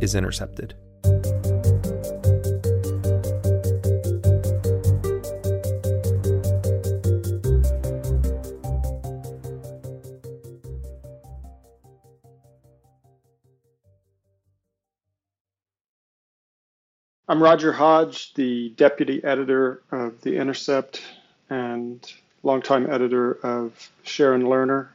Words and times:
is 0.00 0.14
Intercepted. 0.14 0.74
I'm 17.30 17.42
Roger 17.42 17.72
Hodge, 17.72 18.32
the 18.34 18.70
deputy 18.70 19.22
editor 19.22 19.82
of 19.92 20.22
The 20.22 20.36
Intercept 20.36 21.02
and 21.50 22.10
longtime 22.42 22.90
editor 22.90 23.32
of 23.44 23.90
Sharon 24.02 24.44
Lerner, 24.44 24.88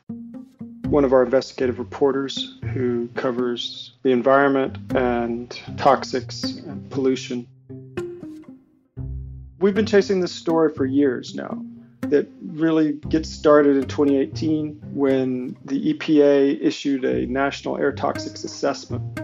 one 0.86 1.06
of 1.06 1.14
our 1.14 1.24
investigative 1.24 1.78
reporters 1.78 2.58
who 2.74 3.08
covers 3.10 3.94
the 4.02 4.10
environment 4.10 4.78
and 4.96 5.50
toxics 5.76 6.66
and 6.68 6.90
pollution. 6.90 7.48
We've 9.60 9.76
been 9.76 9.86
chasing 9.86 10.20
this 10.20 10.32
story 10.32 10.74
for 10.74 10.86
years 10.86 11.36
now. 11.36 11.64
That 12.02 12.28
really 12.42 12.94
gets 13.10 13.30
started 13.30 13.78
in 13.78 13.88
2018 13.88 14.82
when 14.92 15.56
the 15.66 15.94
EPA 15.94 16.60
issued 16.62 17.06
a 17.06 17.26
national 17.28 17.78
air 17.78 17.94
toxics 17.94 18.44
assessment. 18.44 19.22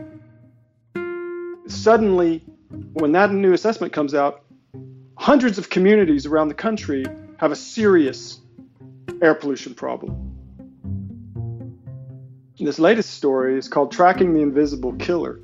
Suddenly, 1.68 2.44
when 2.94 3.12
that 3.12 3.32
new 3.32 3.54
assessment 3.54 3.92
comes 3.94 4.14
out, 4.14 4.44
hundreds 5.18 5.58
of 5.58 5.70
communities 5.70 6.26
around 6.26 6.48
the 6.48 6.54
country 6.54 7.06
have 7.38 7.52
a 7.52 7.56
serious 7.56 8.40
air 9.22 9.36
pollution 9.36 9.74
problem. 9.74 10.39
This 12.62 12.78
latest 12.78 13.12
story 13.12 13.58
is 13.58 13.70
called 13.70 13.90
Tracking 13.90 14.34
the 14.34 14.42
Invisible 14.42 14.92
Killer. 14.94 15.40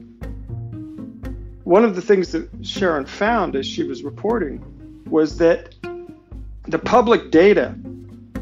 One 1.64 1.86
of 1.86 1.96
the 1.96 2.02
things 2.02 2.34
that 2.34 2.50
Sharon 2.62 3.06
found 3.06 3.56
as 3.56 3.66
she 3.66 3.84
was 3.84 4.04
reporting 4.04 4.62
was 5.10 5.38
that 5.38 5.74
the 6.68 6.78
public 6.78 7.32
data 7.32 7.74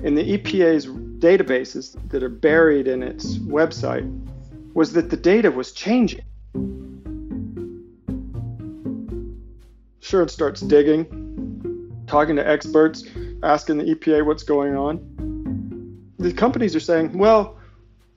in 0.01 0.15
the 0.15 0.37
EPA's 0.37 0.87
databases 0.87 1.95
that 2.09 2.23
are 2.23 2.29
buried 2.29 2.87
in 2.87 3.03
its 3.03 3.37
website 3.37 4.09
was 4.73 4.93
that 4.93 5.11
the 5.11 5.17
data 5.17 5.51
was 5.51 5.71
changing. 5.71 6.25
Sharon 9.99 10.29
starts 10.29 10.61
digging, 10.61 12.03
talking 12.07 12.35
to 12.37 12.47
experts, 12.47 13.03
asking 13.43 13.77
the 13.77 13.83
EPA 13.83 14.25
what's 14.25 14.43
going 14.43 14.75
on. 14.75 14.97
The 16.17 16.33
companies 16.33 16.75
are 16.75 16.79
saying, 16.79 17.15
well, 17.15 17.59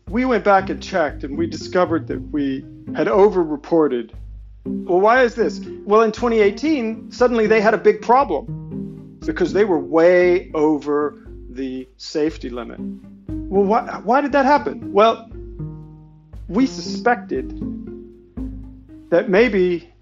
we 0.09 0.25
went 0.25 0.45
back 0.45 0.71
and 0.71 0.81
checked 0.81 1.25
and 1.25 1.37
we 1.37 1.47
discovered 1.47 2.07
that 2.07 2.21
we 2.31 2.65
had 2.95 3.09
over-reported. 3.09 4.13
Well, 4.65 5.01
why 5.01 5.23
is 5.25 5.35
this? 5.35 5.61
Well, 5.85 6.03
in 6.03 6.13
2018, 6.13 7.11
suddenly 7.11 7.47
they 7.47 7.61
had 7.61 7.75
a 7.75 7.79
big 7.79 8.03
problem 8.03 9.19
because 9.25 9.53
they 9.53 9.65
were 9.65 9.79
way 9.79 10.51
over 10.55 11.27
the 11.51 11.89
safety 11.97 12.51
limit. 12.51 12.79
Well, 13.29 13.65
why, 13.65 14.01
why 14.05 14.21
did 14.21 14.33
that 14.33 14.45
happen? 14.45 14.93
Well, 14.93 15.29
we 16.49 16.67
suspected 16.67 17.51
that 19.11 19.29
maybe 19.29 19.93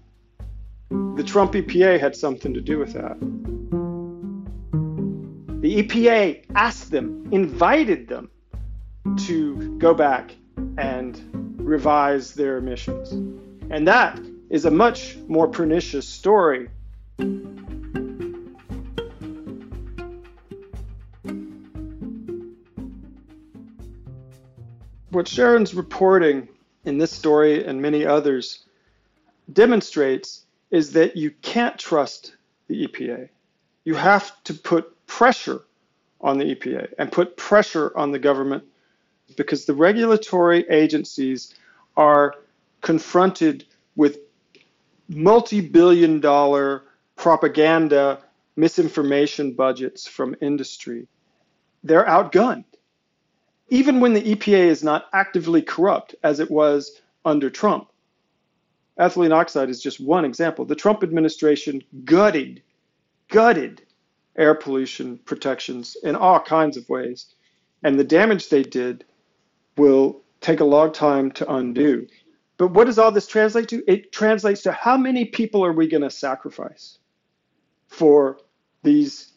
the 0.89 1.23
Trump 1.23 1.53
EPA 1.53 1.99
had 1.99 2.15
something 2.15 2.53
to 2.53 2.61
do 2.61 2.77
with 2.77 2.93
that. 2.93 3.19
The 5.61 5.81
EPA 5.81 6.45
asked 6.53 6.91
them, 6.91 7.27
invited 7.31 8.07
them 8.07 8.29
to 9.17 9.77
go 9.77 9.93
back 9.93 10.35
and 10.77 11.19
revise 11.57 12.33
their 12.33 12.57
emissions. 12.57 13.11
And 13.69 13.87
that 13.87 14.19
is 14.49 14.65
a 14.65 14.71
much 14.71 15.17
more 15.27 15.47
pernicious 15.47 16.07
story. 16.07 16.69
What 25.09 25.27
Sharon's 25.27 25.73
reporting 25.73 26.49
in 26.83 26.97
this 26.97 27.11
story 27.11 27.65
and 27.65 27.81
many 27.81 28.05
others 28.05 28.65
demonstrates 29.51 30.45
is 30.71 30.91
that 30.93 31.15
you 31.15 31.31
can't 31.41 31.77
trust 31.79 32.35
the 32.67 32.87
EPA. 32.87 33.29
You 33.85 33.95
have 33.95 34.43
to 34.43 34.53
put 34.53 35.07
pressure 35.07 35.61
on 36.19 36.37
the 36.37 36.55
EPA 36.55 36.93
and 36.97 37.11
put 37.11 37.37
pressure 37.37 37.95
on 37.97 38.11
the 38.11 38.19
government 38.19 38.63
because 39.35 39.65
the 39.65 39.73
regulatory 39.73 40.65
agencies 40.69 41.53
are 41.97 42.35
confronted 42.81 43.65
with 43.95 44.19
multi 45.07 45.61
billion 45.61 46.19
dollar 46.19 46.83
propaganda 47.15 48.19
misinformation 48.55 49.53
budgets 49.53 50.07
from 50.07 50.35
industry. 50.41 51.07
They're 51.83 52.05
outgunned. 52.05 52.65
Even 53.69 53.99
when 53.99 54.13
the 54.13 54.35
EPA 54.35 54.67
is 54.67 54.83
not 54.83 55.07
actively 55.13 55.61
corrupt, 55.61 56.15
as 56.23 56.39
it 56.39 56.51
was 56.51 57.01
under 57.23 57.49
Trump. 57.49 57.89
Ethylene 58.99 59.33
oxide 59.33 59.69
is 59.69 59.81
just 59.81 59.99
one 59.99 60.23
example. 60.23 60.65
The 60.65 60.75
Trump 60.75 61.03
administration 61.03 61.83
gutted, 62.05 62.61
gutted 63.27 63.81
air 64.37 64.53
pollution 64.53 65.17
protections 65.17 65.97
in 66.03 66.15
all 66.15 66.39
kinds 66.39 66.77
of 66.77 66.87
ways. 66.87 67.33
And 67.83 67.99
the 67.99 68.03
damage 68.03 68.49
they 68.49 68.63
did 68.63 69.03
will 69.77 70.21
take 70.41 70.59
a 70.59 70.65
long 70.65 70.91
time 70.91 71.31
to 71.31 71.53
undo. 71.53 72.07
But 72.57 72.69
what 72.69 72.85
does 72.85 72.97
all 72.97 73.11
this 73.11 73.27
translate 73.27 73.67
to? 73.69 73.83
It 73.87 74.11
translates 74.11 74.61
to 74.63 74.71
how 74.71 74.97
many 74.97 75.25
people 75.25 75.65
are 75.65 75.73
we 75.73 75.87
going 75.87 76.03
to 76.03 76.09
sacrifice 76.09 76.99
for 77.87 78.39
these 78.83 79.33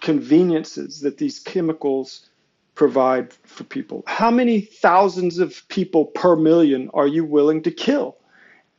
conveniences 0.00 1.00
that 1.00 1.18
these 1.18 1.38
chemicals 1.38 2.28
provide 2.74 3.32
for 3.32 3.64
people? 3.64 4.02
How 4.06 4.30
many 4.30 4.60
thousands 4.60 5.38
of 5.38 5.66
people 5.68 6.06
per 6.06 6.36
million 6.36 6.90
are 6.92 7.06
you 7.06 7.24
willing 7.24 7.62
to 7.62 7.70
kill? 7.70 8.16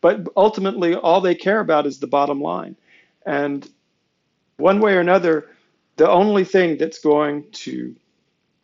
But 0.01 0.27
ultimately, 0.35 0.95
all 0.95 1.21
they 1.21 1.35
care 1.35 1.59
about 1.59 1.87
is 1.87 1.99
the 1.99 2.07
bottom 2.07 2.41
line. 2.41 2.75
And 3.25 3.67
one 4.57 4.79
way 4.79 4.95
or 4.95 4.99
another, 4.99 5.49
the 5.95 6.09
only 6.09 6.43
thing 6.43 6.77
that's 6.77 6.99
going 6.99 7.49
to 7.51 7.95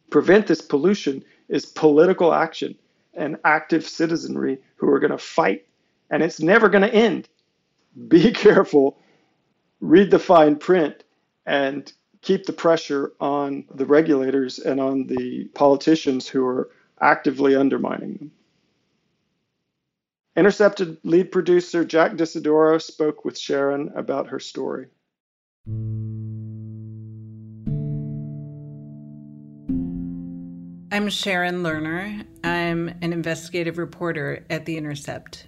prevent 0.09 0.47
this 0.47 0.61
pollution 0.61 1.23
is 1.49 1.65
political 1.65 2.33
action 2.33 2.75
and 3.13 3.37
active 3.43 3.85
citizenry 3.85 4.59
who 4.75 4.89
are 4.89 4.99
going 4.99 5.11
to 5.11 5.17
fight, 5.17 5.65
and 6.09 6.23
it's 6.23 6.39
never 6.39 6.69
going 6.69 6.83
to 6.83 6.93
end. 6.93 7.27
Be 8.07 8.31
careful, 8.45 8.97
read 9.81 10.11
the 10.11 10.19
fine 10.19 10.55
print, 10.55 11.03
and 11.45 11.91
keep 12.21 12.45
the 12.45 12.53
pressure 12.53 13.13
on 13.19 13.65
the 13.73 13.85
regulators 13.85 14.59
and 14.59 14.79
on 14.79 15.07
the 15.07 15.45
politicians 15.55 16.27
who 16.27 16.45
are 16.45 16.69
actively 17.01 17.55
undermining 17.55 18.15
them. 18.15 18.31
Intercepted 20.35 20.97
lead 21.03 21.31
producer 21.31 21.83
Jack 21.83 22.15
D'Isidoro 22.15 22.81
spoke 22.81 23.25
with 23.25 23.37
Sharon 23.37 23.91
about 23.95 24.27
her 24.27 24.39
story. 24.39 24.87
I'm 30.91 31.07
Sharon 31.07 31.61
Lerner. 31.61 32.25
I'm 32.43 32.89
an 33.03 33.13
investigative 33.13 33.77
reporter 33.77 34.43
at 34.49 34.65
The 34.65 34.75
Intercept. 34.75 35.45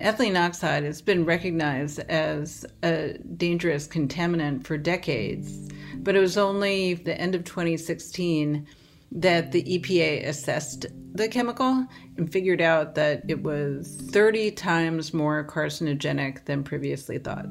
Ethylene 0.00 0.40
oxide 0.40 0.84
has 0.84 1.02
been 1.02 1.24
recognized 1.24 1.98
as 2.08 2.64
a 2.84 3.18
dangerous 3.36 3.88
contaminant 3.88 4.64
for 4.64 4.78
decades, 4.78 5.68
but 5.96 6.14
it 6.14 6.20
was 6.20 6.38
only 6.38 6.94
the 6.94 7.20
end 7.20 7.34
of 7.34 7.42
2016 7.42 8.68
that 9.10 9.50
the 9.50 9.64
EPA 9.64 10.28
assessed 10.28 10.86
the 11.12 11.26
chemical 11.26 11.88
and 12.16 12.32
figured 12.32 12.60
out 12.60 12.94
that 12.94 13.24
it 13.26 13.42
was 13.42 13.96
30 14.12 14.52
times 14.52 15.12
more 15.12 15.44
carcinogenic 15.44 16.44
than 16.44 16.62
previously 16.62 17.18
thought. 17.18 17.46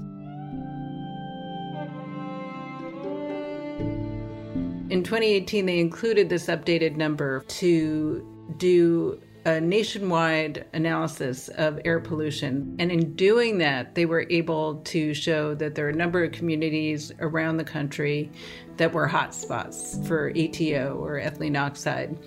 In 4.92 5.04
2018, 5.04 5.66
they 5.66 5.80
included 5.80 6.28
this 6.28 6.48
updated 6.48 6.98
number 6.98 7.46
to 7.48 8.28
do 8.58 9.22
a 9.46 9.62
nationwide 9.62 10.66
analysis 10.74 11.48
of 11.48 11.80
air 11.86 12.02
pollution. 12.02 12.76
And 12.78 12.92
in 12.92 13.16
doing 13.16 13.60
that, 13.60 13.96
they 13.96 14.06
were 14.06 14.28
able 14.30 14.82
to 14.82 15.14
show 15.14 15.56
that 15.56 15.76
there 15.76 15.86
are 15.86 15.92
a 15.92 15.96
number 15.96 16.26
of 16.26 16.34
communities 16.34 17.10
around 17.22 17.56
the 17.56 17.64
country 17.64 18.30
that 18.76 18.92
were 18.92 19.08
hotspots 19.08 20.06
for 20.06 20.34
ETO 20.34 20.98
or 20.98 21.22
ethylene 21.22 21.58
oxide. 21.58 22.18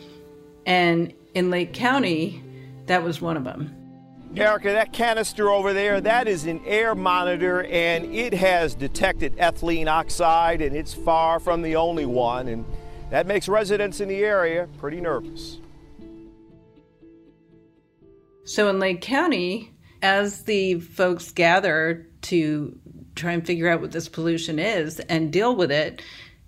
And 0.65 1.13
in 1.35 1.51
Lake 1.51 1.75
County, 1.75 2.43
that 2.87 3.03
was 3.03 3.21
one 3.21 3.37
of 3.37 3.45
them. 3.45 3.84
Erica, 4.37 4.73
that 4.73 4.93
canister 4.93 5.49
over 5.49 5.73
there, 5.73 6.01
that 6.01 6.27
is 6.27 6.45
an 6.47 6.61
air 6.67 6.97
monitor 6.97 7.63
and 7.65 8.13
it 8.13 8.35
has 8.35 8.75
detected 8.75 9.37
ethylene 9.37 9.87
oxide 9.87 10.61
and 10.61 10.75
it's 10.75 10.93
far 10.93 11.39
from 11.39 11.63
the 11.63 11.77
only 11.77 12.05
one. 12.05 12.49
And 12.49 12.65
that 13.11 13.29
makes 13.29 13.49
residents 13.49 14.01
in 14.01 14.09
the 14.09 14.25
area 14.25 14.69
pretty 14.79 15.01
nervous. 15.01 15.61
So 18.45 18.69
in 18.69 18.81
Lake 18.81 19.01
County, 19.01 19.73
as 20.03 20.43
the 20.43 20.81
folks 20.81 21.31
gather 21.31 22.07
to 22.23 22.77
try 23.15 23.33
and 23.33 23.47
figure 23.47 23.69
out 23.69 23.81
what 23.81 23.93
this 23.93 24.09
pollution 24.09 24.59
is 24.59 24.99
and 25.01 25.33
deal 25.33 25.55
with 25.55 25.71
it, 25.71 26.03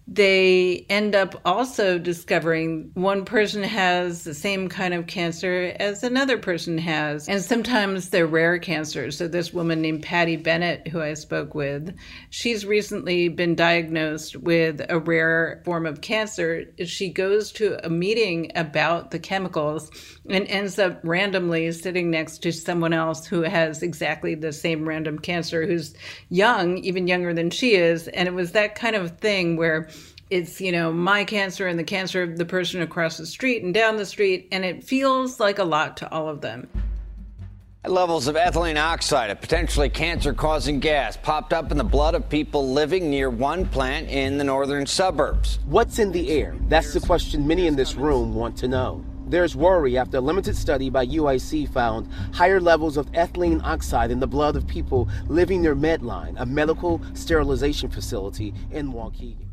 they 0.08 0.86
end 0.88 1.16
up 1.16 1.40
also 1.44 1.98
discovering 1.98 2.90
one 2.94 3.24
person 3.24 3.64
has 3.64 4.22
the 4.22 4.34
same 4.34 4.68
kind 4.68 4.94
of 4.94 5.08
cancer 5.08 5.74
as 5.80 6.04
another 6.04 6.38
person 6.38 6.78
has. 6.78 7.28
And 7.28 7.42
sometimes 7.42 8.10
they're 8.10 8.26
rare 8.26 8.58
cancers. 8.58 9.18
So, 9.18 9.26
this 9.26 9.52
woman 9.52 9.82
named 9.82 10.04
Patty 10.04 10.36
Bennett, 10.36 10.86
who 10.88 11.00
I 11.00 11.14
spoke 11.14 11.56
with, 11.56 11.96
she's 12.30 12.64
recently 12.64 13.28
been 13.28 13.56
diagnosed 13.56 14.36
with 14.36 14.80
a 14.88 15.00
rare 15.00 15.60
form 15.64 15.86
of 15.86 16.02
cancer. 16.02 16.64
She 16.84 17.08
goes 17.10 17.50
to 17.52 17.84
a 17.84 17.90
meeting 17.90 18.52
about 18.54 19.10
the 19.10 19.18
chemicals 19.18 19.90
and 20.28 20.46
ends 20.46 20.78
up 20.78 21.00
randomly 21.02 21.72
sitting 21.72 22.10
next 22.10 22.38
to 22.38 22.52
someone 22.52 22.92
else 22.92 23.26
who 23.26 23.42
has 23.42 23.82
exactly 23.82 24.36
the 24.36 24.52
same 24.52 24.88
random 24.88 25.18
cancer, 25.18 25.66
who's 25.66 25.94
young, 26.28 26.78
even 26.78 27.08
younger 27.08 27.34
than 27.34 27.50
she 27.50 27.74
is. 27.74 28.06
And 28.08 28.28
it 28.28 28.34
was 28.34 28.52
that 28.52 28.76
kind 28.76 28.94
of 28.94 29.18
thing 29.18 29.56
where 29.56 29.88
it's 30.30 30.60
you 30.60 30.72
know 30.72 30.92
my 30.92 31.24
cancer 31.24 31.66
and 31.66 31.78
the 31.78 31.84
cancer 31.84 32.22
of 32.22 32.36
the 32.36 32.44
person 32.44 32.82
across 32.82 33.16
the 33.16 33.26
street 33.26 33.62
and 33.62 33.72
down 33.72 33.96
the 33.96 34.06
street 34.06 34.48
and 34.50 34.64
it 34.64 34.82
feels 34.82 35.38
like 35.38 35.58
a 35.58 35.64
lot 35.64 35.96
to 35.96 36.10
all 36.10 36.28
of 36.28 36.40
them 36.40 36.68
Levels 37.86 38.26
of 38.26 38.34
ethylene 38.34 38.82
oxide, 38.82 39.30
a 39.30 39.36
potentially 39.36 39.88
cancer 39.88 40.34
causing 40.34 40.80
gas, 40.80 41.16
popped 41.16 41.52
up 41.52 41.70
in 41.70 41.78
the 41.78 41.84
blood 41.84 42.16
of 42.16 42.28
people 42.28 42.68
living 42.68 43.08
near 43.08 43.30
one 43.30 43.64
plant 43.64 44.08
in 44.08 44.38
the 44.38 44.42
northern 44.42 44.84
suburbs. 44.86 45.60
What's 45.66 46.00
in 46.00 46.10
the 46.10 46.30
air? 46.30 46.56
That's 46.68 46.92
the 46.92 46.98
question 46.98 47.46
many 47.46 47.68
in 47.68 47.76
this 47.76 47.94
room 47.94 48.34
want 48.34 48.56
to 48.58 48.66
know. 48.66 49.04
There's 49.28 49.54
worry 49.54 49.96
after 49.96 50.16
a 50.16 50.20
limited 50.20 50.56
study 50.56 50.90
by 50.90 51.06
UIC 51.06 51.72
found 51.72 52.12
higher 52.34 52.60
levels 52.60 52.96
of 52.96 53.06
ethylene 53.12 53.62
oxide 53.62 54.10
in 54.10 54.18
the 54.18 54.26
blood 54.26 54.56
of 54.56 54.66
people 54.66 55.08
living 55.28 55.62
near 55.62 55.76
Medline, 55.76 56.34
a 56.40 56.46
medical 56.46 57.00
sterilization 57.14 57.88
facility 57.88 58.52
in 58.72 58.92
Waukegan. 58.92 59.46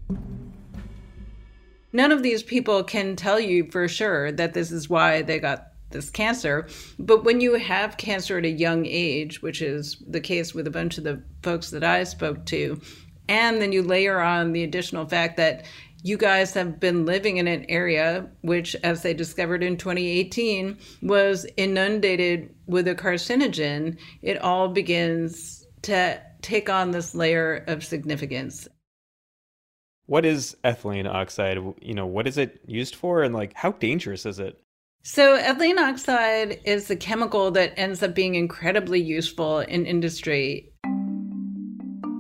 None 1.94 2.12
of 2.12 2.24
these 2.24 2.42
people 2.42 2.84
can 2.84 3.16
tell 3.16 3.40
you 3.40 3.70
for 3.72 3.88
sure 3.88 4.32
that 4.32 4.54
this 4.54 4.72
is 4.72 4.90
why 4.90 5.22
they 5.22 5.40
got 5.40 5.68
this 5.92 6.10
cancer. 6.10 6.68
But 6.98 7.24
when 7.24 7.40
you 7.40 7.54
have 7.54 7.98
cancer 7.98 8.40
at 8.40 8.46
a 8.46 8.50
young 8.50 8.86
age, 8.88 9.44
which 9.44 9.62
is 9.62 9.98
the 10.08 10.20
case 10.20 10.56
with 10.56 10.66
a 10.66 10.72
bunch 10.72 10.98
of 10.98 11.04
the 11.04 11.22
folks 11.44 11.70
that 11.70 11.84
I 11.84 12.04
spoke 12.04 12.46
to, 12.48 12.82
and 13.30 13.62
then 13.62 13.72
you 13.72 13.84
layer 13.84 14.20
on 14.20 14.52
the 14.52 14.64
additional 14.64 15.08
fact 15.08 15.38
that 15.38 15.66
you 16.04 16.18
guys 16.18 16.54
have 16.56 16.80
been 16.80 17.06
living 17.06 17.38
in 17.38 17.48
an 17.48 17.66
area 17.70 18.28
which, 18.42 18.76
as 18.84 19.04
they 19.04 19.14
discovered 19.14 19.64
in 19.64 19.78
2018, 19.78 20.78
was 21.04 21.46
inundated 21.56 22.54
with 22.66 22.88
a 22.90 22.96
carcinogen, 22.96 23.98
it 24.22 24.38
all 24.40 24.68
begins 24.68 25.66
to 25.84 26.22
take 26.42 26.70
on 26.70 26.92
this 26.92 27.16
layer 27.16 27.64
of 27.68 27.86
significance 27.86 28.68
what 30.06 30.26
is 30.26 30.56
ethylene 30.64 31.08
oxide? 31.08 31.58
You 31.82 31.94
know, 31.94 32.06
what 32.06 32.28
is 32.28 32.38
it 32.38 32.62
used 32.66 32.96
for 32.96 33.24
and 33.24 33.34
like 33.34 33.54
how 33.54 33.72
dangerous 33.74 34.26
is 34.26 34.40
it? 34.40 34.60
So, 35.06 35.38
ethylene 35.38 35.80
oxide 35.80 36.62
is 36.64 36.90
a 36.90 36.96
chemical 36.96 37.52
that 37.52 37.74
ends 37.78 38.02
up 38.02 38.16
being 38.16 38.36
incredibly 38.36 39.02
useful 39.02 39.60
in 39.60 39.86
industry. 39.86 40.72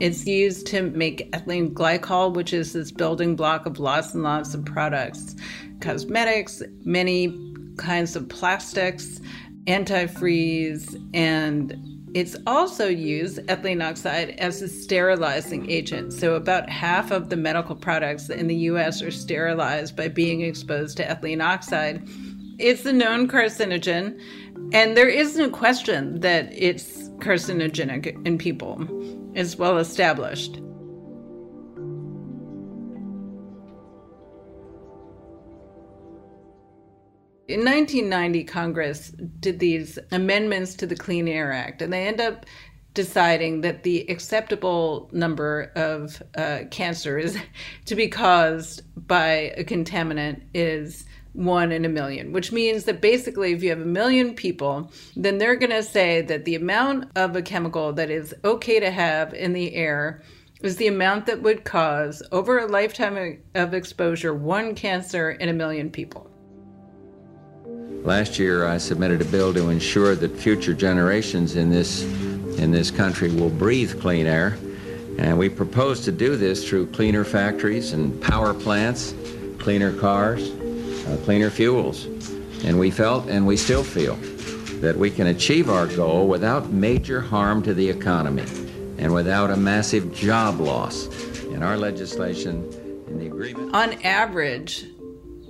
It's 0.01 0.25
used 0.25 0.67
to 0.67 0.81
make 0.81 1.31
ethylene 1.31 1.71
glycol, 1.73 2.33
which 2.33 2.51
is 2.51 2.73
this 2.73 2.91
building 2.91 3.37
block 3.37 3.65
of 3.65 3.79
lots 3.79 4.13
and 4.13 4.23
lots 4.23 4.53
of 4.53 4.65
products 4.65 5.35
cosmetics, 5.79 6.61
many 6.83 7.53
kinds 7.77 8.15
of 8.15 8.27
plastics, 8.29 9.19
antifreeze, 9.65 10.95
and 11.13 11.73
it's 12.13 12.35
also 12.45 12.87
used, 12.87 13.39
ethylene 13.47 13.83
oxide, 13.83 14.31
as 14.37 14.61
a 14.61 14.67
sterilizing 14.67 15.69
agent. 15.69 16.13
So, 16.13 16.35
about 16.35 16.69
half 16.69 17.11
of 17.11 17.29
the 17.29 17.35
medical 17.35 17.75
products 17.75 18.29
in 18.29 18.47
the 18.47 18.55
US 18.71 19.01
are 19.01 19.11
sterilized 19.11 19.95
by 19.95 20.09
being 20.09 20.41
exposed 20.41 20.97
to 20.97 21.05
ethylene 21.05 21.43
oxide. 21.43 22.07
It's 22.59 22.85
a 22.85 22.93
known 22.93 23.27
carcinogen, 23.27 24.19
and 24.73 24.95
there 24.95 25.09
is 25.09 25.35
no 25.35 25.49
question 25.49 26.19
that 26.19 26.49
it's 26.51 27.09
carcinogenic 27.17 28.27
in 28.27 28.37
people. 28.37 28.87
It's 29.33 29.57
well 29.57 29.79
established. 29.79 30.61
In 37.49 37.65
1990, 37.65 38.45
Congress 38.45 39.09
did 39.41 39.59
these 39.59 39.99
amendments 40.13 40.75
to 40.75 40.87
the 40.87 40.95
Clean 40.95 41.27
Air 41.27 41.51
Act, 41.51 41.81
and 41.81 41.91
they 41.91 42.07
end 42.07 42.21
up 42.21 42.45
deciding 42.93 43.59
that 43.61 43.83
the 43.83 44.09
acceptable 44.09 45.09
number 45.11 45.69
of 45.75 46.23
uh, 46.37 46.59
cancers 46.71 47.35
to 47.85 47.95
be 47.95 48.07
caused 48.07 48.81
by 49.07 49.53
a 49.57 49.63
contaminant 49.65 50.41
is 50.53 51.05
one 51.33 51.73
in 51.73 51.83
a 51.83 51.89
million, 51.89 52.31
which 52.31 52.53
means 52.53 52.85
that 52.85 53.01
basically, 53.01 53.51
if 53.51 53.61
you 53.61 53.71
have 53.71 53.81
a 53.81 53.85
million 53.85 54.35
people, 54.35 54.89
then 55.17 55.37
they're 55.37 55.57
going 55.57 55.69
to 55.69 55.83
say 55.83 56.21
that 56.21 56.45
the 56.45 56.55
amount 56.55 57.11
of 57.17 57.35
a 57.35 57.41
chemical 57.41 57.91
that 57.91 58.09
is 58.09 58.33
okay 58.45 58.79
to 58.79 58.89
have 58.89 59.33
in 59.33 59.51
the 59.51 59.75
air 59.75 60.21
is 60.61 60.77
the 60.77 60.87
amount 60.87 61.25
that 61.25 61.41
would 61.41 61.65
cause, 61.65 62.23
over 62.31 62.59
a 62.59 62.67
lifetime 62.67 63.43
of 63.53 63.73
exposure, 63.73 64.33
one 64.33 64.73
cancer 64.75 65.31
in 65.31 65.49
a 65.49 65.53
million 65.53 65.89
people. 65.89 66.32
Last 68.03 68.37
year, 68.37 68.67
I 68.67 68.79
submitted 68.79 69.21
a 69.21 69.25
bill 69.25 69.53
to 69.53 69.69
ensure 69.69 70.13
that 70.13 70.35
future 70.35 70.73
generations 70.73 71.55
in 71.55 71.69
this, 71.69 72.03
in 72.03 72.69
this 72.69 72.91
country 72.91 73.31
will 73.31 73.49
breathe 73.49 74.01
clean 74.01 74.27
air. 74.27 74.57
And 75.17 75.37
we 75.37 75.47
propose 75.47 76.01
to 76.01 76.11
do 76.11 76.35
this 76.35 76.67
through 76.67 76.87
cleaner 76.87 77.23
factories 77.23 77.93
and 77.93 78.21
power 78.21 78.53
plants, 78.53 79.13
cleaner 79.57 79.97
cars, 79.97 80.49
uh, 80.49 81.17
cleaner 81.23 81.49
fuels. 81.49 82.05
And 82.65 82.77
we 82.77 82.91
felt, 82.91 83.29
and 83.29 83.47
we 83.47 83.55
still 83.55 83.85
feel, 83.85 84.17
that 84.81 84.97
we 84.97 85.09
can 85.09 85.27
achieve 85.27 85.69
our 85.69 85.87
goal 85.87 86.27
without 86.27 86.71
major 86.71 87.21
harm 87.21 87.63
to 87.63 87.73
the 87.73 87.89
economy 87.89 88.43
and 88.97 89.13
without 89.13 89.49
a 89.49 89.55
massive 89.55 90.13
job 90.13 90.59
loss. 90.59 91.07
In 91.45 91.63
our 91.63 91.77
legislation, 91.77 92.69
in 93.07 93.17
the 93.17 93.27
agreement. 93.27 93.73
On 93.73 93.93
average, 94.03 94.87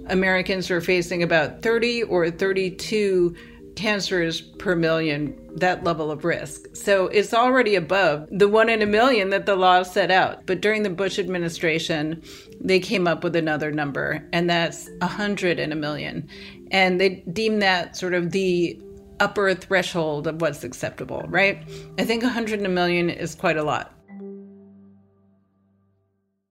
Americans 0.07 0.69
are 0.71 0.81
facing 0.81 1.23
about 1.23 1.61
30 1.61 2.03
or 2.03 2.29
32 2.29 3.35
cancers 3.75 4.41
per 4.41 4.75
million, 4.75 5.35
that 5.55 5.83
level 5.83 6.11
of 6.11 6.25
risk. 6.25 6.75
So 6.75 7.07
it's 7.07 7.33
already 7.33 7.75
above 7.75 8.27
the 8.31 8.47
one 8.47 8.69
in 8.69 8.81
a 8.81 8.85
million 8.85 9.29
that 9.31 9.45
the 9.45 9.55
law 9.55 9.83
set 9.83 10.11
out. 10.11 10.45
But 10.45 10.61
during 10.61 10.83
the 10.83 10.89
Bush 10.89 11.17
administration, 11.17 12.21
they 12.59 12.79
came 12.79 13.07
up 13.07 13.23
with 13.23 13.35
another 13.35 13.71
number, 13.71 14.27
and 14.31 14.49
that's 14.49 14.89
100 14.99 15.59
in 15.59 15.71
a 15.71 15.75
million. 15.75 16.27
And 16.71 16.99
they 16.99 17.23
deem 17.31 17.59
that 17.59 17.95
sort 17.97 18.13
of 18.13 18.31
the 18.31 18.79
upper 19.19 19.53
threshold 19.53 20.27
of 20.27 20.41
what's 20.41 20.63
acceptable, 20.63 21.23
right? 21.27 21.63
I 21.97 22.03
think 22.03 22.23
100 22.23 22.59
in 22.59 22.65
a 22.65 22.69
million 22.69 23.09
is 23.09 23.35
quite 23.35 23.57
a 23.57 23.63
lot. 23.63 23.93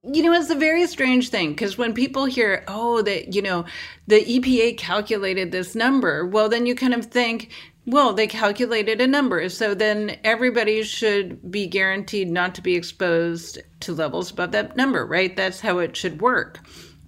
You 0.05 0.25
know, 0.25 0.33
it's 0.33 0.51
a 0.51 0.57
very 0.57 0.85
strange 0.89 1.29
thing 1.29 1.51
because 1.51 1.79
when 1.79 1.95
people 1.95 2.25
hear, 2.25 2.65
oh, 2.67 3.03
that, 3.03 3.35
you 3.35 3.41
know, 3.41 3.65
the 4.09 4.25
EPA 4.25 4.77
calculated 4.77 5.53
this 5.53 5.77
number, 5.77 6.27
well, 6.27 6.49
then 6.49 6.67
you 6.67 6.75
kind 6.75 6.93
of 6.93 7.07
think 7.07 7.53
Well, 7.85 8.13
they 8.13 8.29
calculated 8.29 9.01
a 9.01 9.09
number. 9.09 9.49
So 9.49 9.75
then 9.75 10.17
everybody 10.23 10.85
should 10.85 11.51
be 11.51 11.67
guaranteed 11.67 12.31
not 12.31 12.55
to 12.55 12.63
be 12.63 12.77
exposed 12.77 13.59
to 13.81 13.93
levels 13.93 14.31
above 14.31 14.53
that 14.53 14.77
number, 14.77 15.05
right? 15.05 15.37
That's 15.37 15.61
how 15.61 15.79
it 15.79 15.97
should 15.97 16.21
work. 16.21 16.61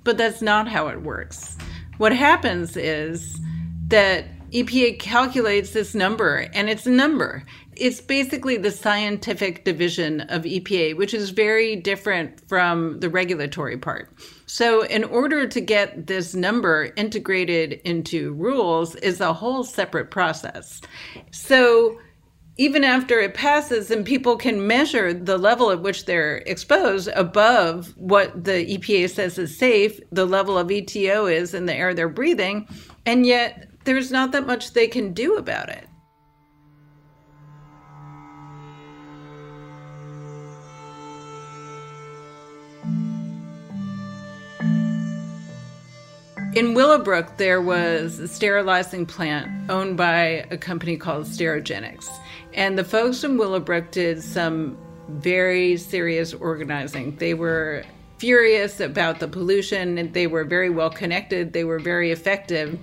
But 0.03 0.19
that's 0.19 0.43
not 0.43 0.67
how 0.69 0.89
it 0.89 1.03
works. 1.03 1.57
What 1.99 2.13
happens 2.13 2.77
is 2.77 3.39
that 3.87 4.25
EPA 4.51 4.99
calculates 4.99 5.71
this 5.71 5.95
number, 5.95 6.49
and 6.53 6.69
it's 6.69 6.87
a 6.87 6.91
number. 6.91 7.45
It's 7.77 8.01
basically 8.01 8.57
the 8.57 8.71
scientific 8.71 9.65
division 9.65 10.23
of 10.23 10.43
EPA, 10.43 10.97
which 10.97 11.15
is 11.15 11.31
very 11.31 11.77
different 11.77 12.47
from 12.49 13.01
the 13.01 13.09
regulatory 13.09 13.77
part. 13.77 14.11
So, 14.47 14.85
in 14.85 15.05
order 15.05 15.47
to 15.49 15.61
get 15.61 16.07
this 16.07 16.35
number 16.35 16.93
integrated 16.97 17.81
into 17.85 18.33
rules, 18.35 18.95
is 18.97 19.21
a 19.21 19.33
whole 19.33 19.65
separate 19.65 20.11
process. 20.11 20.81
So, 21.31 21.99
even 22.57 22.85
after 22.85 23.19
it 23.19 23.35
passes 23.35 23.91
and 23.91 24.07
people 24.07 24.37
can 24.37 24.67
measure 24.67 25.13
the 25.13 25.39
level 25.39 25.71
at 25.71 25.83
which 25.83 26.05
they're 26.05 26.37
exposed 26.47 27.09
above 27.09 27.93
what 27.97 28.45
the 28.45 28.65
EPA 28.77 29.11
says 29.11 29.39
is 29.39 29.57
safe, 29.57 29.99
the 30.13 30.25
level 30.25 30.57
of 30.57 30.69
ETO 30.69 31.33
is 31.33 31.53
in 31.53 31.67
the 31.67 31.75
air 31.75 31.95
they're 31.95 32.09
breathing, 32.09 32.69
and 33.07 33.27
yet 33.27 33.69
there's 33.85 34.13
not 34.13 34.31
that 34.33 34.47
much 34.47 34.73
they 34.73 34.87
can 34.87 35.13
do 35.13 35.37
about 35.37 35.69
it. 35.69 35.89
In 46.55 46.73
Willowbrook, 46.75 47.37
there 47.37 47.61
was 47.61 48.21
a 48.21 48.29
sterilizing 48.29 49.07
plant 49.07 49.69
owned 49.69 49.97
by 49.97 50.47
a 50.53 50.57
company 50.57 50.97
called 50.97 51.27
Sterigenics. 51.27 52.09
And 52.53 52.79
the 52.79 52.85
folks 52.85 53.25
in 53.25 53.37
Willowbrook 53.39 53.91
did 53.91 54.23
some 54.23 54.79
very 55.09 55.77
serious 55.77 56.33
organizing. 56.33 57.17
They 57.17 57.35
were 57.35 57.83
furious 58.19 58.79
about 58.79 59.19
the 59.19 59.27
pollution, 59.27 59.99
and 59.99 60.15
they 60.15 60.29
were 60.29 60.45
very 60.45 60.71
well 60.71 60.91
connected, 60.91 61.53
they 61.53 61.65
were 61.65 61.81
very 61.81 62.13
effective 62.13 62.79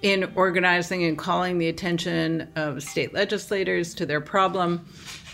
in 0.00 0.32
organizing 0.34 1.04
and 1.04 1.18
calling 1.18 1.58
the 1.58 1.68
attention 1.68 2.48
of 2.56 2.82
state 2.82 3.12
legislators 3.12 3.92
to 3.96 4.06
their 4.06 4.22
problem. 4.22 4.82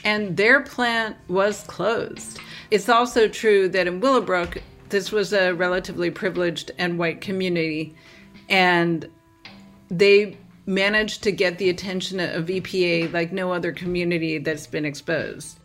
And 0.03 0.37
their 0.37 0.61
plant 0.61 1.17
was 1.29 1.63
closed. 1.63 2.41
It's 2.73 2.89
also 2.89 3.29
true 3.29 3.69
that 3.69 3.87
in 3.87 4.01
Willowbrook, 4.01 4.61
this 4.89 5.13
was 5.13 5.33
a 5.33 5.53
relatively 5.53 6.11
privileged 6.11 6.71
and 6.79 6.99
white 6.99 7.21
community, 7.21 7.95
and 8.49 9.09
they 9.91 10.37
managed 10.67 11.23
to 11.23 11.33
get 11.33 11.59
the 11.59 11.71
attention 11.71 12.21
of 12.21 12.47
EPA 12.47 13.13
like 13.13 13.33
no 13.33 13.53
other 13.53 13.73
community 13.73 14.39
that's 14.39 14.67
been 14.67 14.85
exposed. 14.85 15.59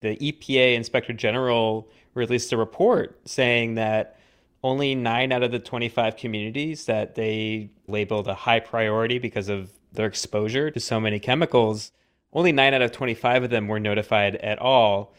The 0.00 0.16
EPA 0.16 0.74
Inspector 0.74 1.12
General 1.14 1.88
released 2.12 2.52
a 2.52 2.56
report 2.56 3.18
saying 3.26 3.76
that 3.76 4.18
only 4.62 4.94
nine 4.94 5.32
out 5.32 5.42
of 5.42 5.50
the 5.50 5.58
25 5.58 6.16
communities 6.16 6.86
that 6.86 7.14
they 7.14 7.70
labeled 7.88 8.28
a 8.28 8.34
high 8.34 8.60
priority 8.60 9.18
because 9.18 9.48
of 9.48 9.70
their 9.92 10.06
exposure 10.06 10.70
to 10.70 10.80
so 10.80 11.00
many 11.00 11.18
chemicals 11.18 11.90
only 12.34 12.52
9 12.52 12.74
out 12.74 12.82
of 12.82 12.92
25 12.92 13.44
of 13.44 13.50
them 13.50 13.68
were 13.68 13.80
notified 13.80 14.36
at 14.36 14.58
all. 14.58 15.14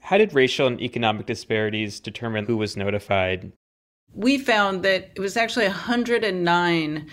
How 0.00 0.18
did 0.18 0.34
racial 0.34 0.66
and 0.66 0.80
economic 0.80 1.26
disparities 1.26 2.00
determine 2.00 2.46
who 2.46 2.56
was 2.56 2.76
notified? 2.76 3.52
We 4.14 4.38
found 4.38 4.82
that 4.82 5.10
it 5.14 5.20
was 5.20 5.36
actually 5.36 5.66
109 5.66 7.10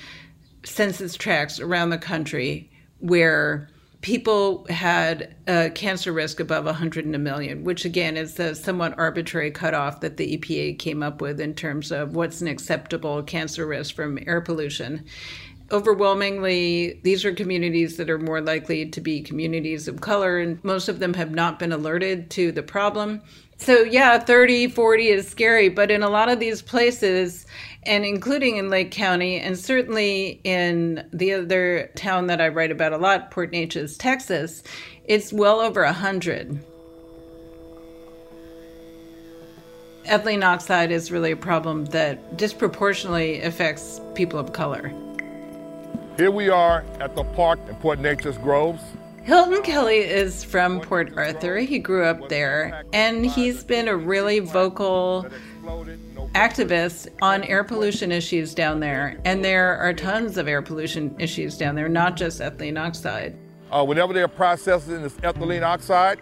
census 0.63 1.15
tracts 1.15 1.59
around 1.59 1.89
the 1.89 1.97
country 1.97 2.71
where 2.99 3.69
people 4.01 4.65
had 4.69 5.35
a 5.47 5.69
cancer 5.69 6.11
risk 6.11 6.39
above 6.39 6.65
100 6.65 7.05
in 7.05 7.15
a 7.15 7.19
million, 7.19 7.63
which 7.63 7.85
again 7.85 8.17
is 8.17 8.37
a 8.39 8.53
somewhat 8.53 8.97
arbitrary 8.97 9.49
cutoff 9.49 10.01
that 10.01 10.17
the 10.17 10.37
EPA 10.37 10.77
came 10.77 11.01
up 11.01 11.21
with 11.21 11.39
in 11.39 11.53
terms 11.53 11.91
of 11.91 12.15
what's 12.15 12.41
an 12.41 12.47
acceptable 12.47 13.23
cancer 13.23 13.65
risk 13.65 13.95
from 13.95 14.19
air 14.27 14.41
pollution 14.41 15.05
overwhelmingly, 15.73 16.99
these 17.03 17.25
are 17.25 17.33
communities 17.33 17.97
that 17.97 18.09
are 18.09 18.19
more 18.19 18.39
likely 18.39 18.85
to 18.85 19.01
be 19.01 19.21
communities 19.21 19.87
of 19.87 20.01
color, 20.01 20.37
and 20.37 20.63
most 20.63 20.87
of 20.87 20.99
them 20.99 21.15
have 21.15 21.31
not 21.31 21.57
been 21.59 21.71
alerted 21.71 22.29
to 22.29 22.51
the 22.51 22.63
problem. 22.63 23.21
So, 23.57 23.81
yeah, 23.81 24.19
30, 24.19 24.67
40 24.67 25.07
is 25.07 25.27
scary, 25.27 25.69
but 25.69 25.89
in 25.89 26.03
a 26.03 26.09
lot 26.09 26.29
of 26.29 26.39
these 26.39 26.61
places, 26.61 27.45
and 27.83 28.05
including 28.05 28.57
in 28.57 28.69
Lake 28.69 28.91
County, 28.91 29.39
and 29.39 29.57
certainly 29.57 30.39
in 30.43 31.07
the 31.11 31.33
other 31.33 31.89
town 31.95 32.27
that 32.27 32.41
I 32.41 32.49
write 32.49 32.71
about 32.71 32.93
a 32.93 32.97
lot, 32.97 33.31
Port 33.31 33.51
Neches, 33.51 33.97
Texas, 33.97 34.63
it's 35.05 35.33
well 35.33 35.59
over 35.59 35.83
100. 35.83 36.63
Ethylene 40.05 40.43
oxide 40.43 40.91
is 40.91 41.11
really 41.11 41.31
a 41.31 41.37
problem 41.37 41.85
that 41.85 42.37
disproportionately 42.37 43.41
affects 43.41 44.01
people 44.13 44.37
of 44.37 44.51
color. 44.51 44.93
Here 46.17 46.29
we 46.29 46.47
are 46.49 46.85
at 46.99 47.15
the 47.15 47.23
park 47.23 47.59
in 47.67 47.73
Port 47.77 47.97
Neches 47.97 48.39
Groves. 48.43 48.83
Hilton 49.23 49.63
Kelly 49.63 49.97
is 49.97 50.43
from 50.43 50.79
Port 50.79 51.11
Arthur. 51.17 51.57
He 51.57 51.79
grew 51.79 52.05
up 52.05 52.29
there, 52.29 52.83
and 52.93 53.25
he's 53.25 53.63
been 53.63 53.87
a 53.87 53.95
really 53.95 54.37
vocal 54.37 55.25
activist 56.35 57.07
on 57.23 57.43
air 57.45 57.63
pollution 57.63 58.11
issues 58.11 58.53
down 58.53 58.79
there. 58.79 59.19
And 59.25 59.43
there 59.43 59.75
are 59.77 59.91
tons 59.91 60.37
of 60.37 60.47
air 60.47 60.61
pollution 60.61 61.15
issues 61.17 61.57
down 61.57 61.73
there, 61.73 61.89
not 61.89 62.15
just 62.15 62.41
ethylene 62.41 62.79
oxide. 62.79 63.35
Uh, 63.71 63.83
whenever 63.83 64.13
they're 64.13 64.27
processing 64.27 65.01
this 65.01 65.15
ethylene 65.15 65.63
oxide, 65.63 66.19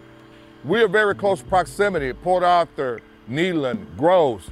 we're 0.64 0.88
very 0.88 1.14
close 1.14 1.42
proximity. 1.42 2.14
Port 2.14 2.42
Arthur, 2.42 3.02
Nederland, 3.28 3.94
Groves, 3.98 4.50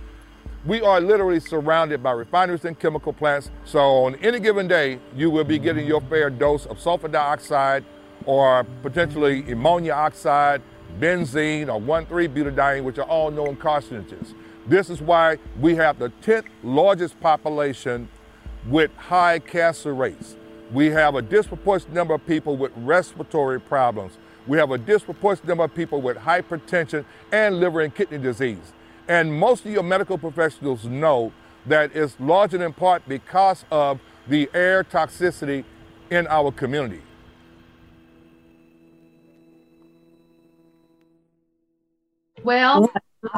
we 0.64 0.82
are 0.82 1.00
literally 1.00 1.40
surrounded 1.40 2.02
by 2.02 2.12
refineries 2.12 2.64
and 2.64 2.78
chemical 2.78 3.12
plants. 3.12 3.50
So 3.64 4.04
on 4.04 4.16
any 4.16 4.40
given 4.40 4.68
day, 4.68 4.98
you 5.16 5.30
will 5.30 5.44
be 5.44 5.58
getting 5.58 5.86
your 5.86 6.02
fair 6.02 6.28
dose 6.28 6.66
of 6.66 6.78
sulfur 6.78 7.08
dioxide 7.08 7.84
or 8.26 8.64
potentially 8.82 9.50
ammonia 9.50 9.92
oxide, 9.92 10.60
benzene, 10.98 11.68
or 11.68 11.80
1,3-butadiene, 11.80 12.84
which 12.84 12.98
are 12.98 13.08
all 13.08 13.30
known 13.30 13.56
carcinogens. 13.56 14.34
This 14.66 14.90
is 14.90 15.00
why 15.00 15.38
we 15.58 15.74
have 15.76 15.98
the 15.98 16.12
10th 16.22 16.44
largest 16.62 17.18
population 17.20 18.08
with 18.68 18.94
high 18.96 19.38
cancer 19.38 19.94
rates. 19.94 20.36
We 20.70 20.86
have 20.88 21.14
a 21.14 21.22
disproportionate 21.22 21.94
number 21.94 22.12
of 22.12 22.26
people 22.26 22.58
with 22.58 22.72
respiratory 22.76 23.60
problems. 23.60 24.18
We 24.46 24.58
have 24.58 24.70
a 24.70 24.78
disproportionate 24.78 25.48
number 25.48 25.64
of 25.64 25.74
people 25.74 26.02
with 26.02 26.18
hypertension 26.18 27.06
and 27.32 27.58
liver 27.58 27.80
and 27.80 27.94
kidney 27.94 28.18
disease. 28.18 28.72
And 29.10 29.34
most 29.34 29.66
of 29.66 29.72
your 29.72 29.82
medical 29.82 30.16
professionals 30.16 30.84
know 30.84 31.32
that 31.66 31.90
it's 31.96 32.14
largely 32.20 32.64
in 32.64 32.72
part 32.72 33.02
because 33.08 33.64
of 33.68 33.98
the 34.28 34.48
air 34.54 34.84
toxicity 34.84 35.64
in 36.12 36.28
our 36.28 36.52
community. 36.52 37.02
Well, 42.44 42.88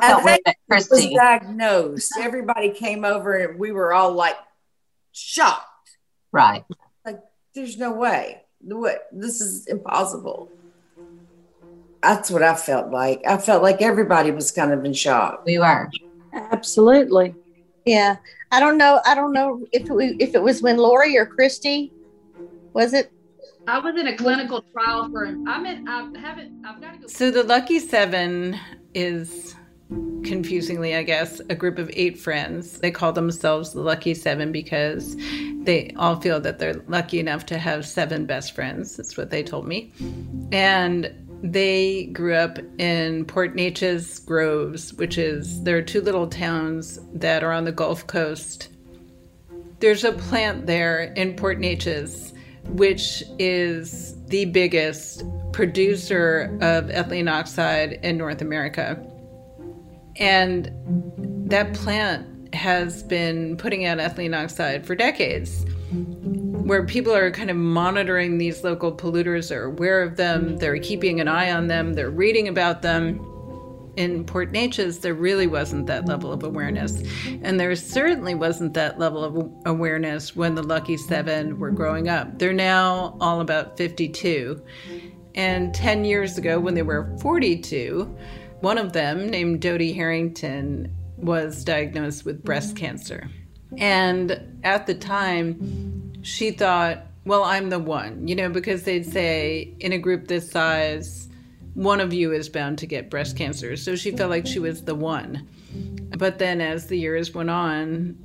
as 0.02 0.26
I 0.26 0.40
was 0.68 1.10
diagnosed, 1.16 2.12
everybody 2.20 2.68
came 2.68 3.06
over 3.06 3.38
and 3.38 3.58
we 3.58 3.72
were 3.72 3.94
all 3.94 4.12
like 4.12 4.36
shocked. 5.12 5.96
Right. 6.32 6.66
Like, 7.06 7.20
there's 7.54 7.78
no 7.78 7.92
way. 7.92 8.42
What? 8.60 9.08
This 9.10 9.40
is 9.40 9.66
impossible 9.68 10.50
that's 12.02 12.30
what 12.30 12.42
I 12.42 12.54
felt 12.54 12.90
like. 12.90 13.23
I 13.26 13.37
felt 13.37 13.62
like 13.62 13.80
everybody 13.80 14.30
was 14.30 14.50
kind 14.50 14.73
of 14.73 14.85
in 14.85 14.92
shock. 14.92 15.44
We 15.44 15.59
were. 15.59 15.90
Absolutely. 16.32 17.35
Yeah. 17.85 18.16
I 18.50 18.61
don't 18.61 18.78
know. 18.78 19.00
I 19.06 19.14
don't 19.14 19.32
know 19.32 19.64
if 19.73 19.88
it, 19.88 20.16
if 20.21 20.35
it 20.35 20.42
was 20.42 20.62
when 20.62 20.76
Lori 20.76 21.16
or 21.16 21.26
Christy 21.26 21.92
was 22.73 22.92
it? 22.92 23.12
I 23.68 23.78
was 23.78 23.94
in 23.97 24.09
a 24.09 24.16
clinical 24.16 24.64
trial 24.73 25.09
for. 25.11 25.26
I'm 25.26 25.66
in. 25.66 25.87
I 25.87 26.11
haven't. 26.18 26.64
I've 26.66 26.80
got 26.80 26.94
to 26.94 26.99
go. 26.99 27.06
So 27.06 27.30
the 27.30 27.44
lucky 27.44 27.78
seven 27.78 28.59
is 28.94 29.54
confusingly, 30.25 30.94
I 30.94 31.02
guess, 31.02 31.40
a 31.50 31.54
group 31.54 31.78
of 31.78 31.90
eight 31.94 32.18
friends. 32.18 32.78
They 32.78 32.90
call 32.90 33.12
themselves 33.12 33.73
the 33.73 33.80
Lucky 33.80 34.14
Seven 34.14 34.52
because 34.52 35.16
they 35.64 35.92
all 35.97 36.21
feel 36.21 36.40
that 36.40 36.59
they're 36.59 36.82
lucky 36.88 37.21
enough 37.21 37.47
to 37.47 37.59
have 37.59 37.87
seven 37.87 38.26
best 38.26 38.54
friends. 38.54 38.97
That's 38.97 39.16
what 39.16 39.30
they 39.30 39.42
told 39.42 39.66
me. 39.66 39.92
And 40.52 41.12
they 41.42 42.04
grew 42.12 42.34
up 42.34 42.58
in 42.78 43.25
Port 43.25 43.54
Neches 43.54 44.25
Groves, 44.25 44.94
which 44.94 45.18
is 45.18 45.62
there 45.64 45.76
are 45.76 45.82
two 45.82 46.00
little 46.00 46.28
towns 46.28 47.00
that 47.12 47.42
are 47.42 47.52
on 47.52 47.64
the 47.64 47.72
Gulf 47.72 48.06
Coast. 48.06 48.68
There's 49.80 50.04
a 50.04 50.12
plant 50.12 50.66
there 50.66 51.12
in 51.14 51.34
Port 51.34 51.58
Neches, 51.58 52.32
which 52.68 53.25
is 53.40 54.14
the 54.26 54.44
biggest 54.46 55.25
producer 55.52 56.56
of 56.62 56.87
ethylene 56.87 57.30
oxide 57.30 57.94
in 58.04 58.16
North 58.16 58.40
America. 58.40 59.04
And 60.16 60.70
that 61.50 61.75
plant 61.75 62.54
has 62.54 63.02
been 63.02 63.56
putting 63.56 63.84
out 63.84 63.99
ethylene 63.99 64.40
oxide 64.40 64.87
for 64.87 64.94
decades, 64.94 65.66
where 65.92 66.84
people 66.84 67.14
are 67.14 67.30
kind 67.30 67.50
of 67.50 67.56
monitoring 67.56 68.38
these 68.38 68.64
local 68.64 68.94
polluters, 68.96 69.49
they're 69.49 69.64
aware 69.64 70.02
of 70.02 70.16
them, 70.16 70.56
they're 70.56 70.78
keeping 70.78 71.20
an 71.20 71.28
eye 71.28 71.50
on 71.50 71.66
them, 71.66 71.92
they're 71.92 72.11
reading 72.11 72.49
about 72.49 72.82
them. 72.82 73.28
In 73.94 74.25
Port 74.25 74.52
Neches, 74.52 75.02
there 75.02 75.12
really 75.12 75.46
wasn't 75.46 75.87
that 75.87 76.06
level 76.06 76.32
of 76.32 76.42
awareness. 76.44 77.02
And 77.42 77.61
there 77.61 77.76
certainly 77.76 78.34
wasn't 78.34 78.72
that 78.72 78.99
level 78.99 79.22
of 79.22 79.52
awareness 79.66 80.34
when 80.34 80.54
the 80.54 80.62
Lucky 80.62 80.96
Seven 80.96 81.58
were 81.58 81.70
growing 81.70 82.08
up. 82.08 82.38
They're 82.38 82.54
now 82.54 83.18
all 83.20 83.42
about 83.42 83.76
52. 83.76 84.62
And 85.34 85.75
10 85.75 86.06
years 86.06 86.38
ago, 86.38 86.58
when 86.58 86.75
they 86.75 86.82
were 86.82 87.14
42, 87.20 88.04
one 88.61 88.78
of 88.78 88.94
them, 88.94 89.28
named 89.28 89.61
Dodie 89.61 89.92
Harrington, 89.92 90.94
was 91.18 91.62
diagnosed 91.62 92.25
with 92.25 92.42
breast 92.42 92.76
cancer. 92.76 93.28
And 93.78 94.60
at 94.64 94.86
the 94.86 94.94
time, 94.94 96.22
she 96.22 96.50
thought, 96.50 97.06
well, 97.24 97.44
I'm 97.44 97.70
the 97.70 97.78
one, 97.78 98.26
you 98.26 98.34
know, 98.34 98.48
because 98.48 98.82
they'd 98.82 99.06
say 99.06 99.74
in 99.80 99.92
a 99.92 99.98
group 99.98 100.26
this 100.26 100.50
size, 100.50 101.28
one 101.74 102.00
of 102.00 102.12
you 102.12 102.32
is 102.32 102.48
bound 102.48 102.78
to 102.78 102.86
get 102.86 103.10
breast 103.10 103.36
cancer. 103.36 103.76
So 103.76 103.96
she 103.96 104.10
felt 104.10 104.30
like 104.30 104.46
she 104.46 104.58
was 104.58 104.82
the 104.82 104.94
one. 104.94 105.48
But 106.16 106.38
then 106.38 106.60
as 106.60 106.86
the 106.86 106.98
years 106.98 107.32
went 107.32 107.50
on, 107.50 108.16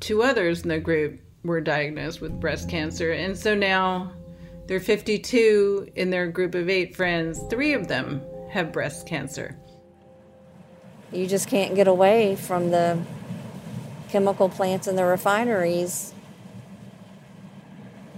two 0.00 0.22
others 0.22 0.62
in 0.62 0.68
the 0.68 0.78
group 0.78 1.20
were 1.42 1.60
diagnosed 1.60 2.20
with 2.20 2.40
breast 2.40 2.68
cancer. 2.68 3.12
And 3.12 3.36
so 3.36 3.54
now 3.54 4.12
they're 4.66 4.80
52 4.80 5.90
in 5.94 6.10
their 6.10 6.28
group 6.28 6.54
of 6.54 6.70
eight 6.70 6.96
friends, 6.96 7.40
three 7.50 7.74
of 7.74 7.88
them 7.88 8.22
have 8.50 8.72
breast 8.72 9.06
cancer. 9.06 9.58
You 11.12 11.26
just 11.26 11.48
can't 11.48 11.74
get 11.74 11.86
away 11.86 12.36
from 12.36 12.70
the 12.70 12.98
chemical 14.14 14.48
plants 14.48 14.86
and 14.86 14.96
the 14.96 15.04
refineries 15.04 16.14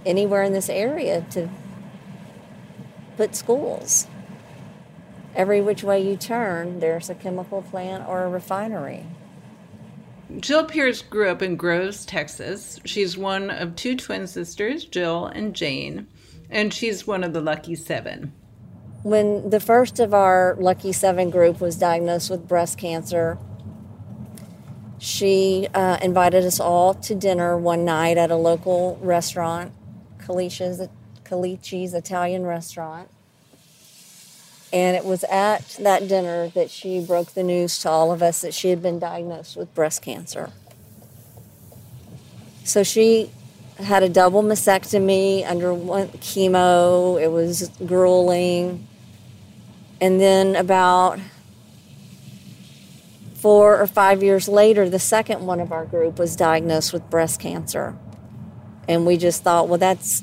anywhere 0.05 0.43
in 0.43 0.53
this 0.53 0.69
area 0.69 1.25
to 1.31 1.49
put 3.17 3.35
schools. 3.35 4.05
Every 5.35 5.59
which 5.59 5.83
way 5.83 5.99
you 6.07 6.15
turn, 6.15 6.81
there's 6.81 7.09
a 7.09 7.15
chemical 7.15 7.63
plant 7.63 8.07
or 8.07 8.21
a 8.21 8.29
refinery. 8.29 9.07
Jill 10.39 10.65
Pierce 10.65 11.01
grew 11.01 11.29
up 11.29 11.41
in 11.41 11.55
Groves, 11.55 12.05
Texas. 12.05 12.79
She's 12.85 13.17
one 13.17 13.49
of 13.49 13.75
two 13.75 13.95
twin 13.95 14.27
sisters, 14.27 14.85
Jill 14.85 15.25
and 15.25 15.55
Jane, 15.55 16.05
and 16.47 16.71
she's 16.71 17.07
one 17.07 17.23
of 17.23 17.33
the 17.33 17.41
lucky 17.41 17.73
seven. 17.73 18.33
When 19.01 19.49
the 19.49 19.59
first 19.59 19.99
of 19.99 20.13
our 20.13 20.55
Lucky 20.59 20.91
Seven 20.91 21.31
group 21.31 21.59
was 21.59 21.75
diagnosed 21.75 22.29
with 22.29 22.47
breast 22.47 22.77
cancer, 22.77 23.39
she 24.99 25.67
uh, 25.73 25.97
invited 26.01 26.43
us 26.43 26.59
all 26.59 26.93
to 26.93 27.15
dinner 27.15 27.57
one 27.57 27.85
night 27.85 28.17
at 28.17 28.31
a 28.31 28.35
local 28.35 28.97
restaurant, 29.01 29.71
Calici's 30.19 31.93
Italian 31.93 32.45
restaurant. 32.45 33.09
And 34.73 34.97
it 34.97 35.05
was 35.05 35.23
at 35.25 35.77
that 35.79 36.07
dinner 36.07 36.49
that 36.49 36.69
she 36.69 36.99
broke 36.99 37.33
the 37.33 37.43
news 37.43 37.79
to 37.79 37.89
all 37.89 38.11
of 38.11 38.21
us 38.21 38.41
that 38.41 38.53
she 38.53 38.69
had 38.69 38.81
been 38.81 38.99
diagnosed 38.99 39.55
with 39.55 39.73
breast 39.73 40.01
cancer. 40.01 40.51
So 42.65 42.83
she 42.83 43.31
had 43.77 44.03
a 44.03 44.09
double 44.09 44.43
mastectomy, 44.43 45.47
underwent 45.47 46.19
chemo. 46.19 47.21
It 47.21 47.29
was 47.29 47.69
grueling. 47.85 48.85
And 50.01 50.19
then 50.19 50.55
about 50.55 51.19
four 53.47 53.79
or 53.79 53.87
five 53.87 54.21
years 54.21 54.49
later, 54.49 54.89
the 54.89 54.99
second 54.99 55.45
one 55.45 55.61
of 55.61 55.71
our 55.71 55.85
group 55.85 56.19
was 56.19 56.35
diagnosed 56.35 56.91
with 56.91 57.09
breast 57.09 57.39
cancer. 57.39 57.95
And 58.89 59.05
we 59.05 59.15
just 59.15 59.41
thought, 59.41 59.69
well, 59.69 59.77
that's 59.77 60.21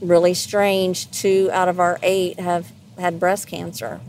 really 0.00 0.32
strange. 0.32 1.10
Two 1.10 1.50
out 1.52 1.68
of 1.68 1.78
our 1.78 1.98
eight 2.02 2.40
have 2.40 2.72
had 2.98 3.20
breast 3.20 3.46
cancer. 3.46 4.00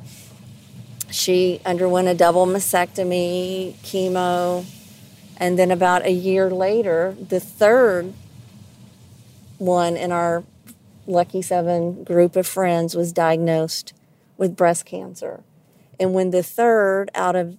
She 1.12 1.60
underwent 1.66 2.08
a 2.08 2.14
double 2.14 2.46
mastectomy, 2.46 3.74
chemo, 3.80 4.64
and 5.36 5.60
then 5.60 5.70
about 5.70 6.06
a 6.06 6.14
year 6.14 6.50
later, 6.50 7.18
the 7.20 7.42
third 7.42 8.14
one 9.58 9.98
in 9.98 10.14
our 10.14 10.42
Lucky 11.06 11.42
Seven 11.42 12.06
group 12.06 12.38
of 12.38 12.48
friends 12.48 12.96
was 12.96 13.12
diagnosed 13.12 13.92
with 14.38 14.56
breast 14.56 14.86
cancer. 14.86 15.44
And 16.00 16.14
when 16.14 16.32
the 16.32 16.44
third 16.44 17.12
out 17.14 17.36
of 17.36 17.58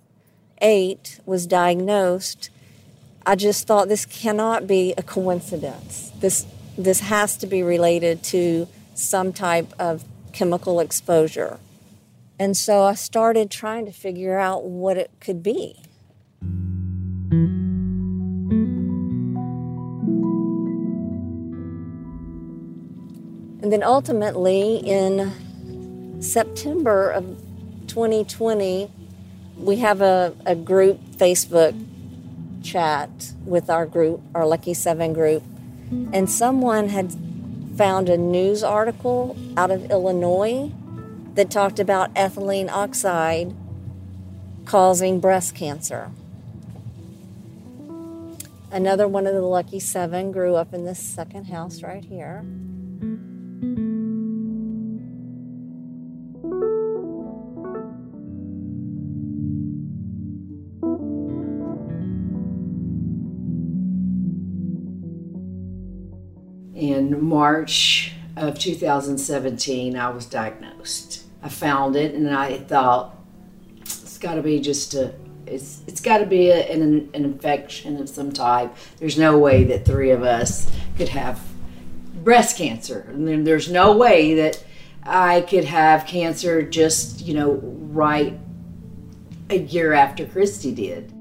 eight 0.65 1.21
was 1.25 1.47
diagnosed, 1.47 2.51
I 3.25 3.37
just 3.37 3.67
thought 3.67 3.89
this 3.89 4.05
cannot 4.07 4.67
be 4.67 4.95
a 4.99 5.03
coincidence. 5.03 6.11
This 6.19 6.47
this 6.77 6.99
has 7.01 7.37
to 7.37 7.47
be 7.47 7.63
related 7.63 8.25
to 8.25 8.67
some 8.95 9.33
type 9.33 9.73
of 9.79 10.05
chemical 10.33 10.81
exposure. 10.81 11.61
And 12.37 12.57
so 12.57 12.83
I 12.83 12.95
started 12.95 13.49
trying 13.51 13.87
to 13.87 13.93
figure 13.93 14.37
out 14.37 14.65
what 14.65 14.97
it 14.97 15.13
could 15.21 15.41
be. 15.41 15.77
And 23.63 23.73
then 23.73 23.85
ultimately, 23.85 24.79
in 24.79 26.21
September 26.21 27.11
of 27.11 27.25
2020, 27.87 28.91
we 29.57 29.77
have 29.77 30.01
a, 30.01 30.35
a 30.45 30.55
group 30.55 31.01
Facebook 31.17 31.75
chat 32.63 33.33
with 33.45 33.71
our 33.71 33.87
group, 33.87 34.21
our 34.35 34.47
Lucky 34.47 34.75
Seven 34.75 35.13
group, 35.13 35.43
and 36.13 36.31
someone 36.31 36.89
had 36.89 37.15
found 37.77 38.09
a 38.09 38.17
news 38.17 38.63
article 38.63 39.37
out 39.57 39.71
of 39.71 39.91
Illinois 39.91 40.71
that 41.35 41.51
talked 41.51 41.79
about 41.79 42.15
ethylene 42.15 42.71
oxide 42.71 43.55
causing 44.65 45.21
breast 45.21 45.55
cancer. 45.55 46.11
Another 48.71 49.07
one 49.07 49.27
of 49.27 49.35
the 49.35 49.43
lucky 49.43 49.79
seven 49.79 50.33
grew 50.33 50.57
up 50.57 50.73
in 50.75 50.85
this 50.85 50.99
second 50.99 51.45
house 51.45 51.83
right 51.83 52.05
here. 52.05 52.45
In 67.15 67.25
March 67.25 68.13
of 68.37 68.59
2017, 68.59 69.97
I 69.97 70.11
was 70.11 70.27
diagnosed. 70.27 71.25
I 71.43 71.49
found 71.49 71.97
it 71.97 72.15
and 72.15 72.29
I 72.35 72.59
thought, 72.59 73.17
it's 73.81 74.19
got 74.19 74.35
to 74.35 74.43
be 74.43 74.61
just 74.61 74.95
a, 74.95 75.15
it's, 75.47 75.83
it's 75.87 76.01
got 76.01 76.19
to 76.19 76.27
be 76.27 76.49
a, 76.49 76.73
an, 76.73 77.11
an 77.15 77.25
infection 77.25 78.01
of 78.01 78.09
some 78.09 78.33
type. 78.33 78.75
There's 78.99 79.19
no 79.19 79.39
way 79.39 79.65
that 79.65 79.85
three 79.85 80.11
of 80.11 80.23
us 80.23 80.71
could 80.97 81.11
have 81.11 81.41
breast 82.23 82.57
cancer. 82.57 83.07
And 83.09 83.29
then 83.29 83.45
there's 83.45 83.71
no 83.71 83.97
way 83.97 84.35
that 84.35 84.65
I 85.05 85.43
could 85.43 85.65
have 85.65 86.07
cancer 86.07 86.63
just, 86.63 87.21
you 87.21 87.35
know, 87.35 87.61
right 87.63 88.39
a 89.51 89.59
year 89.59 89.93
after 89.93 90.25
Christy 90.27 90.73
did. 90.73 91.13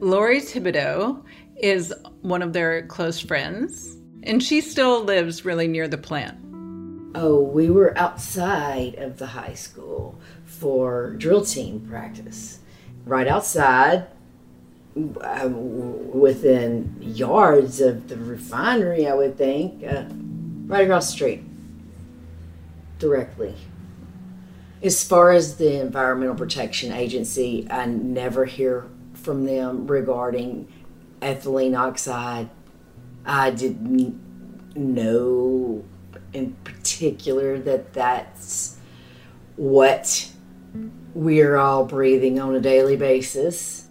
Lori 0.00 0.40
Thibodeau 0.40 1.22
is 1.56 1.92
one 2.22 2.40
of 2.40 2.52
their 2.52 2.86
close 2.86 3.20
friends 3.20 3.97
and 4.22 4.42
she 4.42 4.60
still 4.60 5.02
lives 5.02 5.44
really 5.44 5.68
near 5.68 5.88
the 5.88 5.98
plant. 5.98 6.38
Oh, 7.14 7.40
we 7.40 7.70
were 7.70 7.96
outside 7.96 8.96
of 8.96 9.18
the 9.18 9.26
high 9.26 9.54
school 9.54 10.18
for 10.44 11.14
drill 11.14 11.44
team 11.44 11.86
practice. 11.88 12.58
Right 13.06 13.26
outside, 13.26 14.06
um, 15.20 16.10
within 16.12 16.96
yards 17.00 17.80
of 17.80 18.08
the 18.08 18.16
refinery, 18.16 19.06
I 19.06 19.14
would 19.14 19.38
think, 19.38 19.84
uh, 19.84 20.04
right 20.66 20.84
across 20.84 21.06
the 21.06 21.12
street, 21.12 21.42
directly. 22.98 23.54
As 24.82 25.02
far 25.02 25.32
as 25.32 25.56
the 25.56 25.80
Environmental 25.80 26.34
Protection 26.34 26.92
Agency, 26.92 27.66
I 27.70 27.86
never 27.86 28.44
hear 28.44 28.88
from 29.14 29.44
them 29.44 29.86
regarding 29.86 30.68
ethylene 31.20 31.76
oxide 31.76 32.48
I 33.28 33.50
didn't 33.50 34.18
know 34.74 35.84
in 36.32 36.54
particular 36.64 37.58
that 37.58 37.92
that's 37.92 38.78
what 39.56 40.32
we're 41.14 41.56
all 41.56 41.84
breathing 41.84 42.40
on 42.40 42.54
a 42.54 42.60
daily 42.60 42.96
basis. 42.96 43.84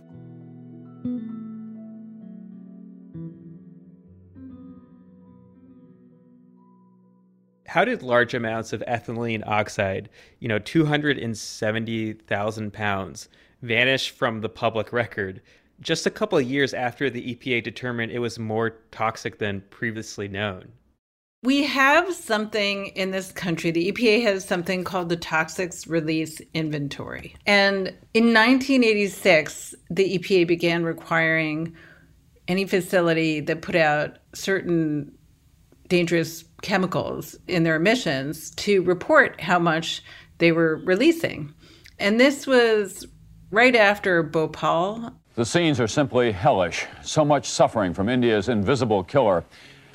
How 7.68 7.86
did 7.86 8.02
large 8.02 8.34
amounts 8.34 8.74
of 8.74 8.82
ethylene 8.88 9.44
oxide, 9.46 10.10
you 10.40 10.48
know, 10.48 10.58
270,000 10.58 12.74
pounds, 12.74 13.30
vanish 13.62 14.10
from 14.10 14.42
the 14.42 14.50
public 14.50 14.92
record 14.92 15.44
just 15.82 16.06
a 16.06 16.12
couple 16.12 16.38
of 16.38 16.50
years 16.50 16.74
after 16.74 17.10
the 17.10 17.36
EPA 17.36 17.64
determined 17.64 18.12
it 18.12 18.20
was 18.20 18.40
more 18.40 18.72
toxic 18.92 19.40
than 19.40 19.62
previously 19.70 20.28
known. 20.28 20.72
We 21.44 21.64
have 21.64 22.14
something 22.14 22.88
in 22.88 23.12
this 23.12 23.32
country. 23.32 23.70
The 23.70 23.92
EPA 23.92 24.24
has 24.24 24.44
something 24.44 24.84
called 24.84 25.10
the 25.10 25.18
Toxics 25.18 25.88
Release 25.88 26.42
Inventory. 26.54 27.36
And 27.46 27.90
in 28.14 28.34
1986, 28.34 29.76
the 29.90 30.18
EPA 30.18 30.48
began 30.48 30.84
requiring 30.84 31.76
any 32.48 32.66
facility 32.66 33.40
that 33.42 33.62
put 33.62 33.76
out 33.76 34.18
certain 34.34 35.12
dangerous 35.88 36.44
chemicals 36.64 37.36
in 37.48 37.64
their 37.64 37.76
emissions 37.76 38.50
to 38.52 38.82
report 38.82 39.40
how 39.40 39.60
much 39.60 40.04
they 40.40 40.52
were 40.52 40.78
releasing. 40.86 41.54
And 42.00 42.20
this 42.20 42.48
was 42.48 43.06
right 43.52 43.76
after 43.76 44.24
Bhopal. 44.24 45.14
The 45.38 45.46
scenes 45.46 45.80
are 45.80 45.88
simply 45.88 46.32
hellish. 46.32 46.88
So 47.04 47.24
much 47.24 47.48
suffering 47.48 47.94
from 47.94 48.10
India's 48.10 48.50
invisible 48.50 49.04
killer. 49.04 49.46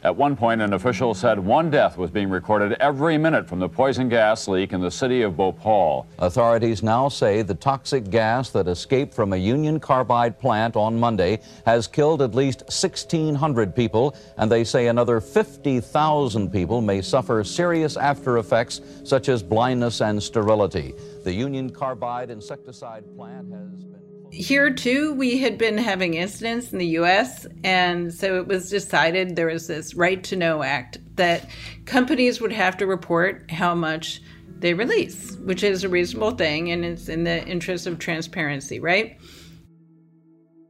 At 0.05 0.15
one 0.15 0.37
point, 0.37 0.63
an 0.63 0.73
official 0.73 1.15
said 1.15 1.37
one 1.37 1.69
death 1.69 1.99
was 1.99 2.13
being 2.13 2.31
recorded 2.31 2.75
every 2.75 3.19
minute 3.19 3.49
from 3.49 3.59
the 3.59 3.69
poison 3.69 4.09
gas 4.09 4.47
leak 4.47 4.73
in 4.73 4.81
the 4.81 4.91
city 4.91 5.23
of 5.23 5.37
Bhopal. 5.37 6.07
Authorities 6.21 6.85
now 6.85 7.09
say 7.09 7.43
the 7.43 7.57
toxic 7.57 8.09
gas 8.09 8.51
that 8.51 8.69
escaped 8.69 9.15
from 9.15 9.33
a 9.33 9.37
Union 9.37 9.81
Carbide 9.81 10.39
plant 10.39 10.77
on 10.77 11.01
Monday 11.01 11.41
has 11.67 11.89
killed 11.89 12.23
at 12.23 12.37
least 12.37 12.61
1,600 12.67 13.75
people, 13.75 14.17
and 14.39 14.49
they 14.51 14.63
say 14.63 14.87
another 14.87 15.21
50,000 15.21 16.53
people 16.53 16.81
may 16.81 17.03
suffer 17.03 17.43
serious 17.43 17.97
after 17.97 18.39
effects 18.39 18.81
such 19.03 19.29
as 19.29 19.43
blindness 19.43 20.03
and 20.03 20.23
sterility. 20.23 20.95
The 21.25 21.33
Union 21.33 21.69
Carbide 21.69 22.31
insecticide 22.31 23.05
plant 23.17 23.53
has 23.53 23.83
been 23.83 24.02
here 24.33 24.71
too 24.71 25.12
we 25.12 25.37
had 25.37 25.59
been 25.59 25.77
having 25.77 26.14
incidents 26.14 26.73
in 26.73 26.79
the 26.79 26.87
US 26.99 27.47
and 27.64 28.12
so 28.12 28.37
it 28.37 28.47
was 28.47 28.71
decided 28.71 29.37
there 29.37 29.47
was 29.47 29.66
this 29.66 29.95
right 29.95 30.25
to 30.25 30.37
know 30.37 30.62
act 30.62 30.97
that 31.16 31.51
companies 31.85 32.40
would 32.40 32.53
have 32.53 32.79
to 32.79 32.87
report 32.87 33.51
how 33.51 33.75
much 33.75 34.23
they 34.59 34.73
release 34.73 35.37
which 35.45 35.62
is 35.62 35.85
a 35.85 35.88
reasonable 35.88 36.31
thing 36.31 36.73
and 36.73 36.83
it's 36.83 37.11
in 37.11 37.25
the 37.25 37.47
interest 37.47 37.87
of 37.87 37.99
transparency 37.99 38.81
right? 38.81 39.18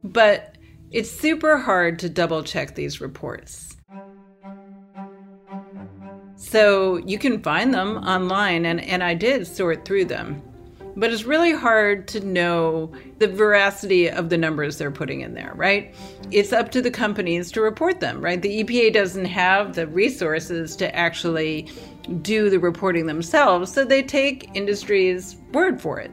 But 0.03 0.57
it's 0.91 1.09
super 1.09 1.57
hard 1.57 1.99
to 1.99 2.09
double 2.09 2.43
check 2.43 2.75
these 2.75 2.99
reports. 2.99 3.77
So 6.35 6.97
you 6.97 7.17
can 7.17 7.41
find 7.41 7.73
them 7.73 7.97
online 7.97 8.65
and, 8.65 8.81
and 8.81 9.01
i 9.01 9.13
did 9.13 9.47
sort 9.47 9.85
through 9.85 10.05
them 10.05 10.43
but 10.95 11.11
it's 11.11 11.23
really 11.23 11.53
hard 11.53 12.07
to 12.09 12.19
know 12.19 12.91
the 13.19 13.27
veracity 13.27 14.09
of 14.09 14.29
the 14.29 14.37
numbers 14.37 14.77
they're 14.77 14.91
putting 14.91 15.21
in 15.21 15.33
there, 15.33 15.53
right? 15.55 15.93
It's 16.31 16.53
up 16.53 16.71
to 16.71 16.81
the 16.81 16.91
companies 16.91 17.51
to 17.53 17.61
report 17.61 17.99
them, 17.99 18.21
right? 18.21 18.41
The 18.41 18.63
EPA 18.63 18.93
doesn't 18.93 19.25
have 19.25 19.75
the 19.75 19.87
resources 19.87 20.75
to 20.77 20.95
actually 20.95 21.69
do 22.21 22.49
the 22.49 22.59
reporting 22.59 23.05
themselves, 23.05 23.71
so 23.71 23.85
they 23.85 24.03
take 24.03 24.49
industry's 24.53 25.37
word 25.51 25.81
for 25.81 25.99
it. 25.99 26.11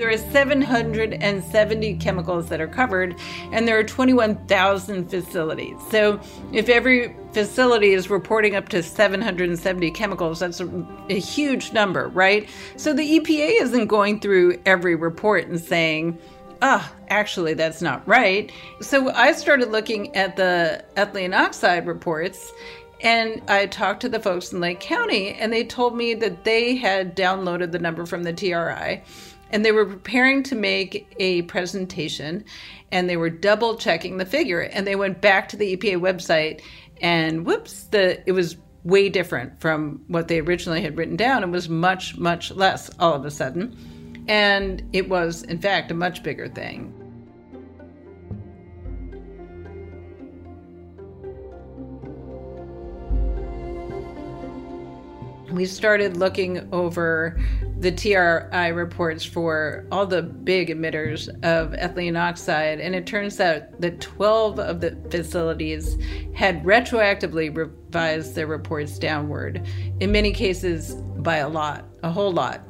There 0.00 0.08
are 0.08 0.16
770 0.16 1.94
chemicals 1.96 2.48
that 2.48 2.58
are 2.58 2.66
covered, 2.66 3.14
and 3.52 3.68
there 3.68 3.78
are 3.78 3.84
21,000 3.84 5.10
facilities. 5.10 5.76
So, 5.90 6.18
if 6.54 6.70
every 6.70 7.14
facility 7.34 7.92
is 7.92 8.08
reporting 8.08 8.56
up 8.56 8.70
to 8.70 8.82
770 8.82 9.90
chemicals, 9.90 10.38
that's 10.38 10.58
a, 10.58 10.86
a 11.10 11.18
huge 11.18 11.74
number, 11.74 12.08
right? 12.08 12.48
So, 12.76 12.94
the 12.94 13.20
EPA 13.20 13.60
isn't 13.60 13.88
going 13.88 14.20
through 14.20 14.58
every 14.64 14.94
report 14.94 15.48
and 15.48 15.60
saying, 15.60 16.18
ah, 16.62 16.90
oh, 16.90 16.96
actually, 17.10 17.52
that's 17.52 17.82
not 17.82 18.08
right. 18.08 18.50
So, 18.80 19.10
I 19.10 19.32
started 19.32 19.70
looking 19.70 20.16
at 20.16 20.34
the 20.34 20.82
ethylene 20.96 21.38
oxide 21.38 21.86
reports. 21.86 22.50
And 23.02 23.40
I 23.48 23.64
talked 23.64 24.00
to 24.02 24.10
the 24.10 24.20
folks 24.20 24.52
in 24.52 24.60
Lake 24.60 24.80
County, 24.80 25.32
and 25.32 25.50
they 25.50 25.64
told 25.64 25.96
me 25.96 26.12
that 26.14 26.44
they 26.44 26.76
had 26.76 27.16
downloaded 27.16 27.72
the 27.72 27.78
number 27.78 28.04
from 28.04 28.24
the 28.24 28.32
TRI 28.32 29.02
and 29.50 29.64
they 29.64 29.72
were 29.72 29.86
preparing 29.86 30.42
to 30.44 30.54
make 30.54 31.14
a 31.18 31.42
presentation 31.42 32.44
and 32.92 33.08
they 33.08 33.16
were 33.16 33.30
double 33.30 33.76
checking 33.76 34.16
the 34.16 34.26
figure 34.26 34.60
and 34.60 34.86
they 34.86 34.96
went 34.96 35.20
back 35.20 35.48
to 35.48 35.56
the 35.56 35.76
EPA 35.76 36.00
website 36.00 36.62
and 37.00 37.46
whoops 37.46 37.84
the 37.84 38.22
it 38.28 38.32
was 38.32 38.56
way 38.84 39.08
different 39.08 39.60
from 39.60 40.02
what 40.08 40.28
they 40.28 40.40
originally 40.40 40.80
had 40.80 40.96
written 40.96 41.16
down. 41.16 41.42
It 41.42 41.50
was 41.50 41.68
much 41.68 42.16
much 42.16 42.50
less 42.52 42.90
all 42.98 43.14
of 43.14 43.24
a 43.24 43.30
sudden. 43.30 44.24
And 44.28 44.82
it 44.92 45.08
was 45.08 45.42
in 45.42 45.58
fact 45.58 45.90
a 45.90 45.94
much 45.94 46.22
bigger 46.22 46.48
thing 46.48 46.99
we 55.52 55.66
started 55.66 56.16
looking 56.16 56.68
over 56.72 57.38
the 57.78 57.90
TRI 57.90 58.68
reports 58.68 59.24
for 59.24 59.86
all 59.90 60.06
the 60.06 60.22
big 60.22 60.68
emitters 60.68 61.28
of 61.42 61.72
ethylene 61.72 62.18
oxide, 62.18 62.80
and 62.80 62.94
it 62.94 63.06
turns 63.06 63.40
out 63.40 63.80
that 63.80 64.00
12 64.00 64.58
of 64.58 64.80
the 64.80 64.96
facilities 65.10 65.96
had 66.34 66.62
retroactively 66.62 67.54
revised 67.54 68.34
their 68.34 68.46
reports 68.46 68.98
downward, 68.98 69.66
in 70.00 70.12
many 70.12 70.32
cases 70.32 70.94
by 71.18 71.36
a 71.38 71.48
lot, 71.48 71.84
a 72.02 72.10
whole 72.10 72.32
lot. 72.32 72.60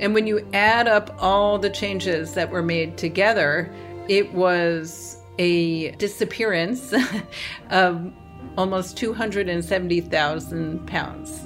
And 0.00 0.14
when 0.14 0.26
you 0.26 0.46
add 0.52 0.86
up 0.86 1.16
all 1.18 1.58
the 1.58 1.70
changes 1.70 2.34
that 2.34 2.50
were 2.50 2.62
made 2.62 2.96
together, 2.96 3.72
it 4.08 4.32
was 4.32 5.16
a 5.38 5.90
disappearance 5.92 6.92
of 7.70 8.12
almost 8.56 8.96
270,000 8.96 10.86
pounds. 10.86 11.42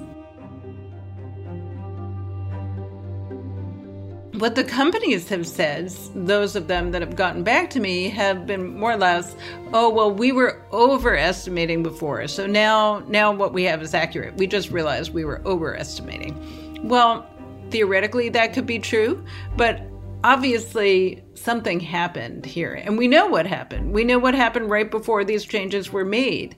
What 4.42 4.57
the 4.57 4.64
companies 4.64 5.28
have 5.28 5.46
said, 5.46 5.88
those 6.16 6.57
of 6.57 6.66
them 6.66 6.90
that 6.90 7.00
have 7.00 7.14
gotten 7.14 7.44
back 7.44 7.70
to 7.70 7.78
me, 7.78 8.09
have 8.09 8.44
been 8.44 8.76
more 8.76 8.90
or 8.90 8.96
less, 8.96 9.37
oh 9.72 9.88
well, 9.88 10.12
we 10.12 10.33
were 10.33 10.61
overestimating 10.72 11.81
before, 11.81 12.26
so 12.26 12.44
now 12.44 13.05
now 13.07 13.31
what 13.31 13.52
we 13.52 13.62
have 13.62 13.81
is 13.81 13.94
accurate. 13.94 14.37
We 14.37 14.48
just 14.48 14.72
realized 14.72 15.14
we 15.14 15.24
were 15.24 15.40
overestimating. 15.46 16.83
Well, 16.83 17.24
theoretically 17.70 18.31
that 18.31 18.52
could 18.52 18.66
be 18.66 18.81
true, 18.81 19.24
but 19.57 19.81
obviously 20.24 21.22
something 21.35 21.78
happened 21.78 22.44
here, 22.44 22.74
and 22.74 22.98
we 22.98 23.07
know 23.07 23.28
what 23.28 23.46
happened. 23.46 23.92
We 23.92 24.02
know 24.02 24.18
what 24.18 24.35
happened 24.35 24.68
right 24.68 24.90
before 24.90 25.22
these 25.22 25.44
changes 25.44 25.92
were 25.92 26.05
made 26.05 26.57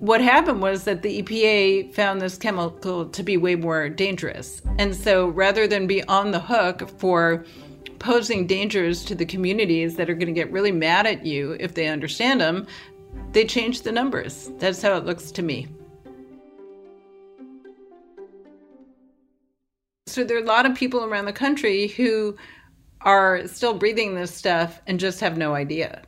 what 0.00 0.20
happened 0.20 0.62
was 0.62 0.84
that 0.84 1.02
the 1.02 1.22
EPA 1.22 1.92
found 1.94 2.20
this 2.20 2.38
chemical 2.38 3.06
to 3.06 3.22
be 3.22 3.36
way 3.36 3.54
more 3.54 3.88
dangerous. 3.88 4.62
And 4.78 4.94
so 4.94 5.28
rather 5.28 5.66
than 5.66 5.86
be 5.86 6.02
on 6.04 6.30
the 6.30 6.40
hook 6.40 6.88
for 6.98 7.44
posing 7.98 8.46
dangers 8.46 9.04
to 9.04 9.14
the 9.14 9.26
communities 9.26 9.96
that 9.96 10.08
are 10.08 10.14
going 10.14 10.26
to 10.26 10.32
get 10.32 10.50
really 10.50 10.72
mad 10.72 11.06
at 11.06 11.26
you 11.26 11.56
if 11.60 11.74
they 11.74 11.88
understand 11.88 12.40
them, 12.40 12.66
they 13.32 13.44
changed 13.44 13.84
the 13.84 13.92
numbers. 13.92 14.50
That's 14.58 14.80
how 14.80 14.96
it 14.96 15.04
looks 15.04 15.30
to 15.32 15.42
me. 15.42 15.68
So 20.06 20.24
there 20.24 20.36
are 20.36 20.42
a 20.42 20.46
lot 20.46 20.66
of 20.66 20.74
people 20.74 21.04
around 21.04 21.26
the 21.26 21.32
country 21.32 21.88
who 21.88 22.36
are 23.02 23.46
still 23.46 23.74
breathing 23.74 24.14
this 24.14 24.34
stuff 24.34 24.80
and 24.86 24.98
just 24.98 25.20
have 25.20 25.36
no 25.36 25.54
idea. 25.54 26.02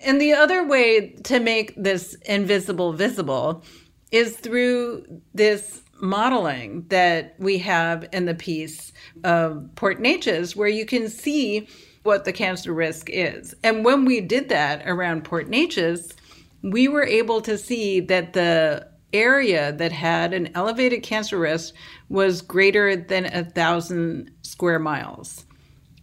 And 0.00 0.20
the 0.20 0.32
other 0.32 0.66
way 0.66 1.10
to 1.24 1.40
make 1.40 1.74
this 1.76 2.14
invisible 2.26 2.92
visible 2.92 3.64
is 4.12 4.36
through 4.36 5.04
this 5.34 5.82
modeling 6.00 6.86
that 6.88 7.34
we 7.38 7.58
have 7.58 8.08
in 8.12 8.24
the 8.26 8.34
piece 8.34 8.92
of 9.24 9.68
Port 9.74 10.00
Neches, 10.00 10.54
where 10.54 10.68
you 10.68 10.86
can 10.86 11.08
see 11.08 11.68
what 12.04 12.24
the 12.24 12.32
cancer 12.32 12.72
risk 12.72 13.10
is. 13.10 13.54
And 13.64 13.84
when 13.84 14.04
we 14.04 14.20
did 14.20 14.48
that 14.50 14.82
around 14.86 15.24
Port 15.24 15.50
Neches, 15.50 16.14
we 16.62 16.86
were 16.88 17.04
able 17.04 17.40
to 17.42 17.58
see 17.58 18.00
that 18.00 18.32
the 18.32 18.88
area 19.12 19.72
that 19.72 19.92
had 19.92 20.32
an 20.32 20.50
elevated 20.54 21.02
cancer 21.02 21.38
risk 21.38 21.74
was 22.08 22.40
greater 22.40 22.94
than 22.94 23.26
a 23.26 23.44
thousand 23.44 24.30
square 24.42 24.78
miles. 24.78 25.44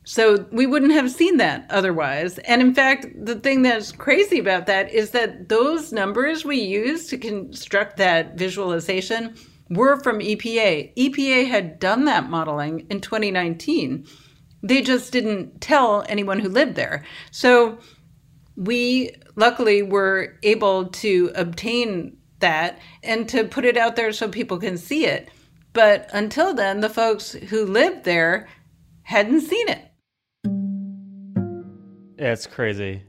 So 0.05 0.45
we 0.51 0.67
wouldn't 0.67 0.93
have 0.93 1.09
seen 1.11 1.37
that 1.37 1.65
otherwise. 1.69 2.37
And 2.39 2.61
in 2.61 2.75
fact, 2.75 3.07
the 3.17 3.35
thing 3.35 3.63
that's 3.63 3.91
crazy 3.91 4.39
about 4.39 4.67
that 4.67 4.93
is 4.93 5.11
that 5.11 5.49
those 5.49 5.91
numbers 5.91 6.45
we 6.45 6.61
used 6.61 7.09
to 7.09 7.17
construct 7.17 7.97
that 7.97 8.37
visualization 8.37 9.35
were 9.69 9.99
from 9.99 10.19
EPA. 10.19 10.93
EPA 10.95 11.47
had 11.47 11.79
done 11.79 12.05
that 12.05 12.29
modeling 12.29 12.85
in 12.91 13.01
2019. 13.01 14.05
They 14.61 14.81
just 14.83 15.11
didn't 15.11 15.59
tell 15.59 16.05
anyone 16.07 16.39
who 16.39 16.49
lived 16.49 16.75
there. 16.75 17.03
So 17.31 17.79
we 18.55 19.11
luckily 19.35 19.81
were 19.81 20.37
able 20.43 20.85
to 20.87 21.31
obtain 21.35 22.17
that 22.39 22.79
and 23.01 23.27
to 23.29 23.43
put 23.43 23.65
it 23.65 23.75
out 23.75 23.95
there 23.95 24.11
so 24.13 24.29
people 24.29 24.59
can 24.59 24.77
see 24.77 25.07
it. 25.07 25.29
But 25.73 26.09
until 26.13 26.53
then, 26.53 26.81
the 26.81 26.89
folks 26.89 27.31
who 27.31 27.65
lived 27.65 28.05
there 28.05 28.47
hadn't 29.01 29.41
seen 29.41 29.67
it. 29.67 29.81
It's 32.25 32.47
crazy. 32.47 33.03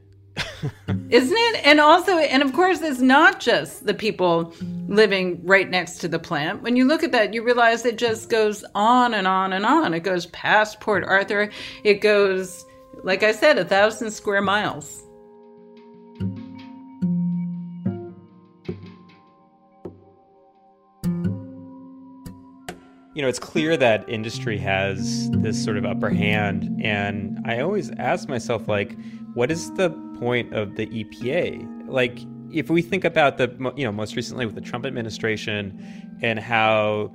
Isn't 1.09 1.37
it? 1.37 1.65
And 1.65 1.79
also, 1.79 2.19
and 2.19 2.43
of 2.43 2.53
course, 2.53 2.81
it's 2.81 2.99
not 2.99 3.39
just 3.39 3.87
the 3.87 3.95
people 3.95 4.53
living 4.87 5.43
right 5.43 5.67
next 5.67 5.97
to 5.99 6.07
the 6.07 6.19
plant. 6.19 6.61
When 6.61 6.75
you 6.75 6.85
look 6.85 7.01
at 7.01 7.11
that, 7.13 7.33
you 7.33 7.41
realize 7.41 7.83
it 7.83 7.97
just 7.97 8.29
goes 8.29 8.63
on 8.75 9.15
and 9.15 9.25
on 9.25 9.53
and 9.53 9.65
on. 9.65 9.95
It 9.95 10.01
goes 10.01 10.27
past 10.27 10.79
Port 10.81 11.03
Arthur. 11.03 11.49
It 11.83 11.95
goes, 11.95 12.63
like 13.03 13.23
I 13.23 13.31
said, 13.31 13.57
a 13.57 13.65
thousand 13.65 14.11
square 14.11 14.43
miles. 14.43 15.06
You 23.17 23.23
know, 23.23 23.29
it's 23.29 23.39
clear 23.39 23.75
that 23.75 24.07
industry 24.07 24.59
has 24.59 25.31
this 25.31 25.61
sort 25.61 25.75
of 25.75 25.85
upper 25.85 26.11
hand. 26.11 26.79
And 26.83 27.39
I 27.45 27.61
always 27.61 27.89
ask 27.97 28.29
myself, 28.29 28.67
like, 28.67 28.95
what 29.33 29.49
is 29.49 29.73
the 29.73 29.89
point 30.19 30.53
of 30.53 30.75
the 30.75 30.85
EPA? 30.85 31.89
Like, 31.89 32.19
if 32.51 32.69
we 32.69 32.83
think 32.83 33.03
about 33.03 33.39
the, 33.39 33.73
you 33.75 33.85
know, 33.85 33.91
most 33.91 34.15
recently 34.15 34.45
with 34.45 34.53
the 34.53 34.61
Trump 34.61 34.85
administration 34.85 36.19
and 36.21 36.37
how 36.37 37.11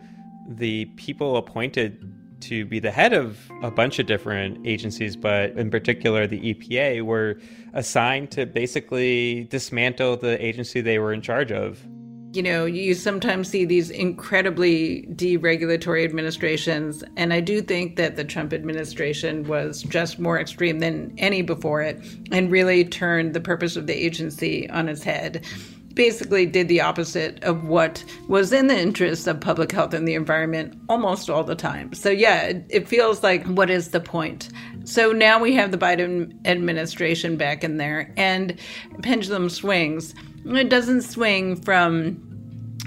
the 0.49 0.87
people 0.97 1.37
appointed 1.37 2.05
to 2.41 2.65
be 2.65 2.81
the 2.81 2.91
head 2.91 3.13
of 3.13 3.39
a 3.63 3.71
bunch 3.71 4.01
of 4.01 4.07
different 4.07 4.67
agencies, 4.67 5.15
but 5.15 5.51
in 5.53 5.71
particular 5.71 6.27
the 6.27 6.53
EPA, 6.53 7.03
were 7.03 7.39
assigned 7.75 8.33
to 8.33 8.45
basically 8.45 9.45
dismantle 9.45 10.17
the 10.17 10.45
agency 10.45 10.81
they 10.81 10.99
were 10.99 11.13
in 11.13 11.23
charge 11.23 11.53
of 11.53 11.87
you 12.33 12.43
know, 12.43 12.65
you 12.65 12.95
sometimes 12.95 13.49
see 13.49 13.65
these 13.65 13.91
incredibly 13.91 15.03
deregulatory 15.13 16.05
administrations. 16.05 17.05
And 17.17 17.33
I 17.33 17.41
do 17.41 17.61
think 17.61 17.97
that 17.97 18.17
the 18.17 18.25
Trump 18.25 18.55
administration 18.55 19.47
was 19.47 19.83
just 19.83 20.19
more 20.19 20.41
extreme 20.41 20.79
than 20.79 21.15
any 21.19 21.43
before 21.43 21.83
it 21.83 22.03
and 22.31 22.51
really 22.51 22.85
turned 22.85 23.35
the 23.35 23.41
purpose 23.41 23.77
of 23.77 23.87
the 23.87 23.95
agency 23.95 24.69
on 24.71 24.89
its 24.89 25.03
head. 25.03 25.45
Basically, 25.93 26.47
did 26.47 26.69
the 26.69 26.81
opposite 26.81 27.45
of 27.45 27.65
what 27.65 28.03
was 28.27 28.51
in 28.51 28.69
the 28.69 28.79
interest 28.79 29.27
of 29.27 29.39
public 29.39 29.71
health 29.71 29.93
and 29.93 30.09
the 30.09 30.15
environment 30.15 30.75
almost 30.89 31.29
all 31.29 31.45
the 31.45 31.55
time. 31.55 31.93
So, 31.93 32.09
yeah, 32.09 32.45
it, 32.45 32.65
it 32.71 32.89
feels 32.89 33.23
like 33.23 33.45
what 33.45 33.69
is 33.69 33.91
the 33.91 34.01
point? 34.01 34.49
So 34.85 35.13
now 35.13 35.39
we 35.39 35.53
have 35.53 35.71
the 35.71 35.77
Biden 35.77 36.35
administration 36.47 37.37
back 37.37 37.63
in 37.63 37.77
there, 37.77 38.15
and 38.17 38.59
pendulum 39.03 39.51
swings 39.51 40.15
it 40.47 40.69
doesn't 40.69 41.03
swing 41.03 41.57
from 41.57 42.29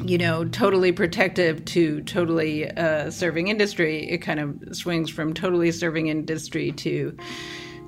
you 0.03 0.17
know, 0.17 0.43
totally 0.45 0.91
protective 0.91 1.63
to 1.63 2.01
totally 2.01 2.69
uh, 2.71 3.09
serving 3.09 3.47
industry. 3.47 4.09
It 4.09 4.17
kind 4.17 4.39
of 4.39 4.75
swings 4.75 5.09
from 5.09 5.33
totally 5.33 5.71
serving 5.71 6.07
industry 6.07 6.73
to 6.73 7.15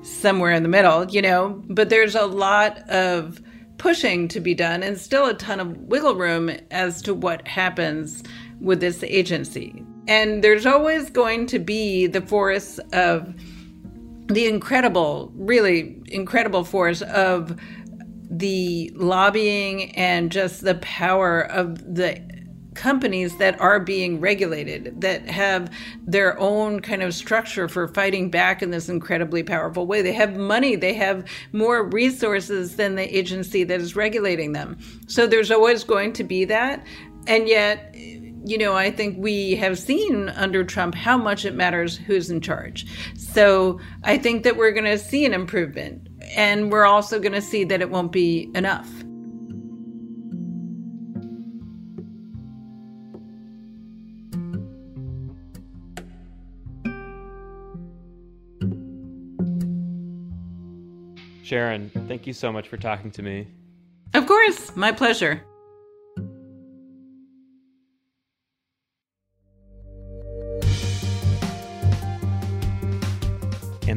somewhere 0.04 0.54
in 0.54 0.64
the 0.64 0.70
middle, 0.70 1.06
you 1.06 1.22
know. 1.22 1.62
But 1.68 1.90
there's 1.90 2.16
a 2.16 2.26
lot 2.26 2.78
of 2.90 3.42
pushing 3.78 4.28
to 4.30 4.40
be 4.40 4.54
done 4.54 4.84
and 4.84 4.98
still 4.98 5.26
a 5.26 5.34
ton 5.34 5.60
of 5.60 5.78
wiggle 5.78 6.16
room 6.16 6.50
as 6.72 7.02
to 7.04 7.14
what 7.14 7.48
happens 7.48 8.24
with 8.60 8.80
this 8.80 9.04
agency. 9.04 9.84
And 10.08 10.44
there's 10.44 10.66
always 10.66 11.10
going 11.10 11.46
to 11.48 11.60
be 11.60 12.08
the 12.08 12.22
force 12.22 12.80
of 12.94 13.34
the 14.28 14.48
incredible, 14.48 15.32
really 15.36 16.02
incredible 16.08 16.64
force 16.64 17.02
of 17.02 17.58
the 18.30 18.92
lobbying 18.96 19.96
and 19.96 20.32
just 20.32 20.62
the 20.62 20.76
power 20.76 21.42
of 21.42 21.96
the 21.96 22.22
companies 22.78 23.38
that 23.38 23.60
are 23.60 23.80
being 23.80 24.20
regulated 24.22 25.02
that 25.02 25.28
have 25.28 25.70
their 26.06 26.40
own 26.40 26.80
kind 26.80 27.02
of 27.02 27.14
structure 27.14 27.68
for 27.68 27.88
fighting 27.88 28.30
back 28.30 28.62
in 28.62 28.70
this 28.70 28.88
incredibly 28.88 29.44
powerful 29.44 29.88
way. 29.88 30.02
They 30.02 30.14
have 30.14 30.38
money, 30.38 30.76
they 30.76 30.94
have 30.94 31.28
more 31.52 31.84
resources 31.84 32.76
than 32.76 32.96
the 32.96 33.18
agency 33.18 33.64
that 33.64 33.82
is 33.82 33.96
regulating 33.96 34.54
them. 34.54 34.78
So 35.08 35.26
there's 35.28 35.52
always 35.52 35.84
going 35.84 36.14
to 36.14 36.24
be 36.24 36.46
that. 36.46 36.86
And 37.26 37.48
yet, 37.50 37.94
you 37.96 38.58
know, 38.58 38.74
I 38.74 38.92
think 38.92 39.18
we 39.18 39.56
have 39.56 39.78
seen 39.78 40.30
under 40.30 40.64
Trump 40.64 40.96
how 40.96 41.18
much 41.18 41.44
it 41.44 41.56
matters 41.56 41.98
who's 41.98 42.30
in 42.30 42.40
charge. 42.40 42.86
So 43.18 43.80
I 44.04 44.18
think 44.18 44.44
that 44.44 44.56
we're 44.56 44.72
going 44.72 44.86
to 44.86 44.98
see 44.98 45.26
an 45.26 45.34
improvement 45.34 46.07
and 46.36 46.72
we're 46.72 46.86
also 46.86 47.20
going 47.20 47.34
to 47.34 47.42
see 47.42 47.64
that 47.66 47.82
it 47.82 47.90
won't 47.90 48.12
be 48.12 48.52
enough. 48.56 48.90
Sharon, 61.44 61.90
thank 62.10 62.28
you 62.28 62.34
so 62.34 62.52
much 62.52 62.68
for 62.68 62.76
talking 62.76 63.10
to 63.12 63.24
me. 63.24 63.48
Of 64.14 64.26
course, 64.28 64.76
my 64.76 64.92
pleasure. 64.92 65.42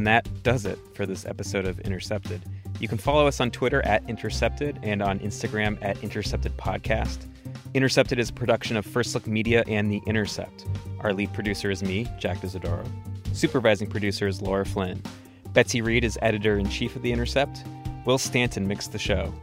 And 0.01 0.07
that 0.07 0.43
does 0.43 0.65
it 0.65 0.79
for 0.95 1.05
this 1.05 1.27
episode 1.27 1.67
of 1.67 1.79
Intercepted. 1.81 2.41
You 2.79 2.89
can 2.89 2.97
follow 2.97 3.27
us 3.27 3.39
on 3.39 3.51
Twitter 3.51 3.85
at 3.85 4.03
Intercepted 4.09 4.79
and 4.83 5.03
on 5.03 5.19
Instagram 5.19 5.77
at 5.85 6.03
Intercepted 6.03 6.57
Podcast. 6.57 7.27
Intercepted 7.75 8.19
is 8.19 8.31
a 8.31 8.33
production 8.33 8.79
of 8.79 8.87
First 8.87 9.15
Look 9.15 9.27
Media 9.27 9.63
and 9.67 9.93
The 9.93 10.01
Intercept. 10.07 10.65
Our 11.01 11.13
lead 11.13 11.35
producer 11.35 11.71
is 11.71 11.83
me, 11.83 12.09
Jack 12.19 12.41
D'Isidoro. 12.41 12.83
Supervising 13.35 13.91
producer 13.91 14.27
is 14.27 14.41
Laura 14.41 14.65
Flynn. 14.65 15.03
Betsy 15.53 15.83
Reed 15.83 16.03
is 16.03 16.19
editor 16.23 16.57
in 16.57 16.71
chief 16.71 16.97
of 16.97 17.03
The 17.03 17.13
Intercept. 17.13 17.63
Will 18.07 18.17
Stanton 18.17 18.67
mixed 18.67 18.93
the 18.93 18.99
show. 18.99 19.35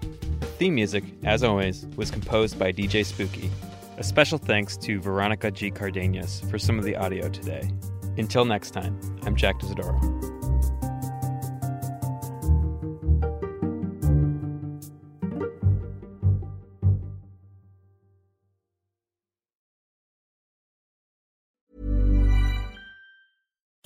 Theme 0.57 0.73
music, 0.73 1.03
as 1.23 1.43
always, 1.43 1.85
was 1.97 2.09
composed 2.09 2.57
by 2.57 2.71
DJ 2.71 3.05
Spooky. 3.05 3.51
A 3.99 4.03
special 4.03 4.39
thanks 4.39 4.75
to 4.77 4.99
Veronica 5.01 5.51
G. 5.51 5.69
Cardenas 5.69 6.39
for 6.49 6.57
some 6.57 6.79
of 6.79 6.83
the 6.83 6.95
audio 6.95 7.29
today. 7.29 7.69
Until 8.17 8.43
next 8.43 8.71
time, 8.71 8.99
I'm 9.21 9.35
Jack 9.35 9.59
D'Isidoro. 9.59 10.36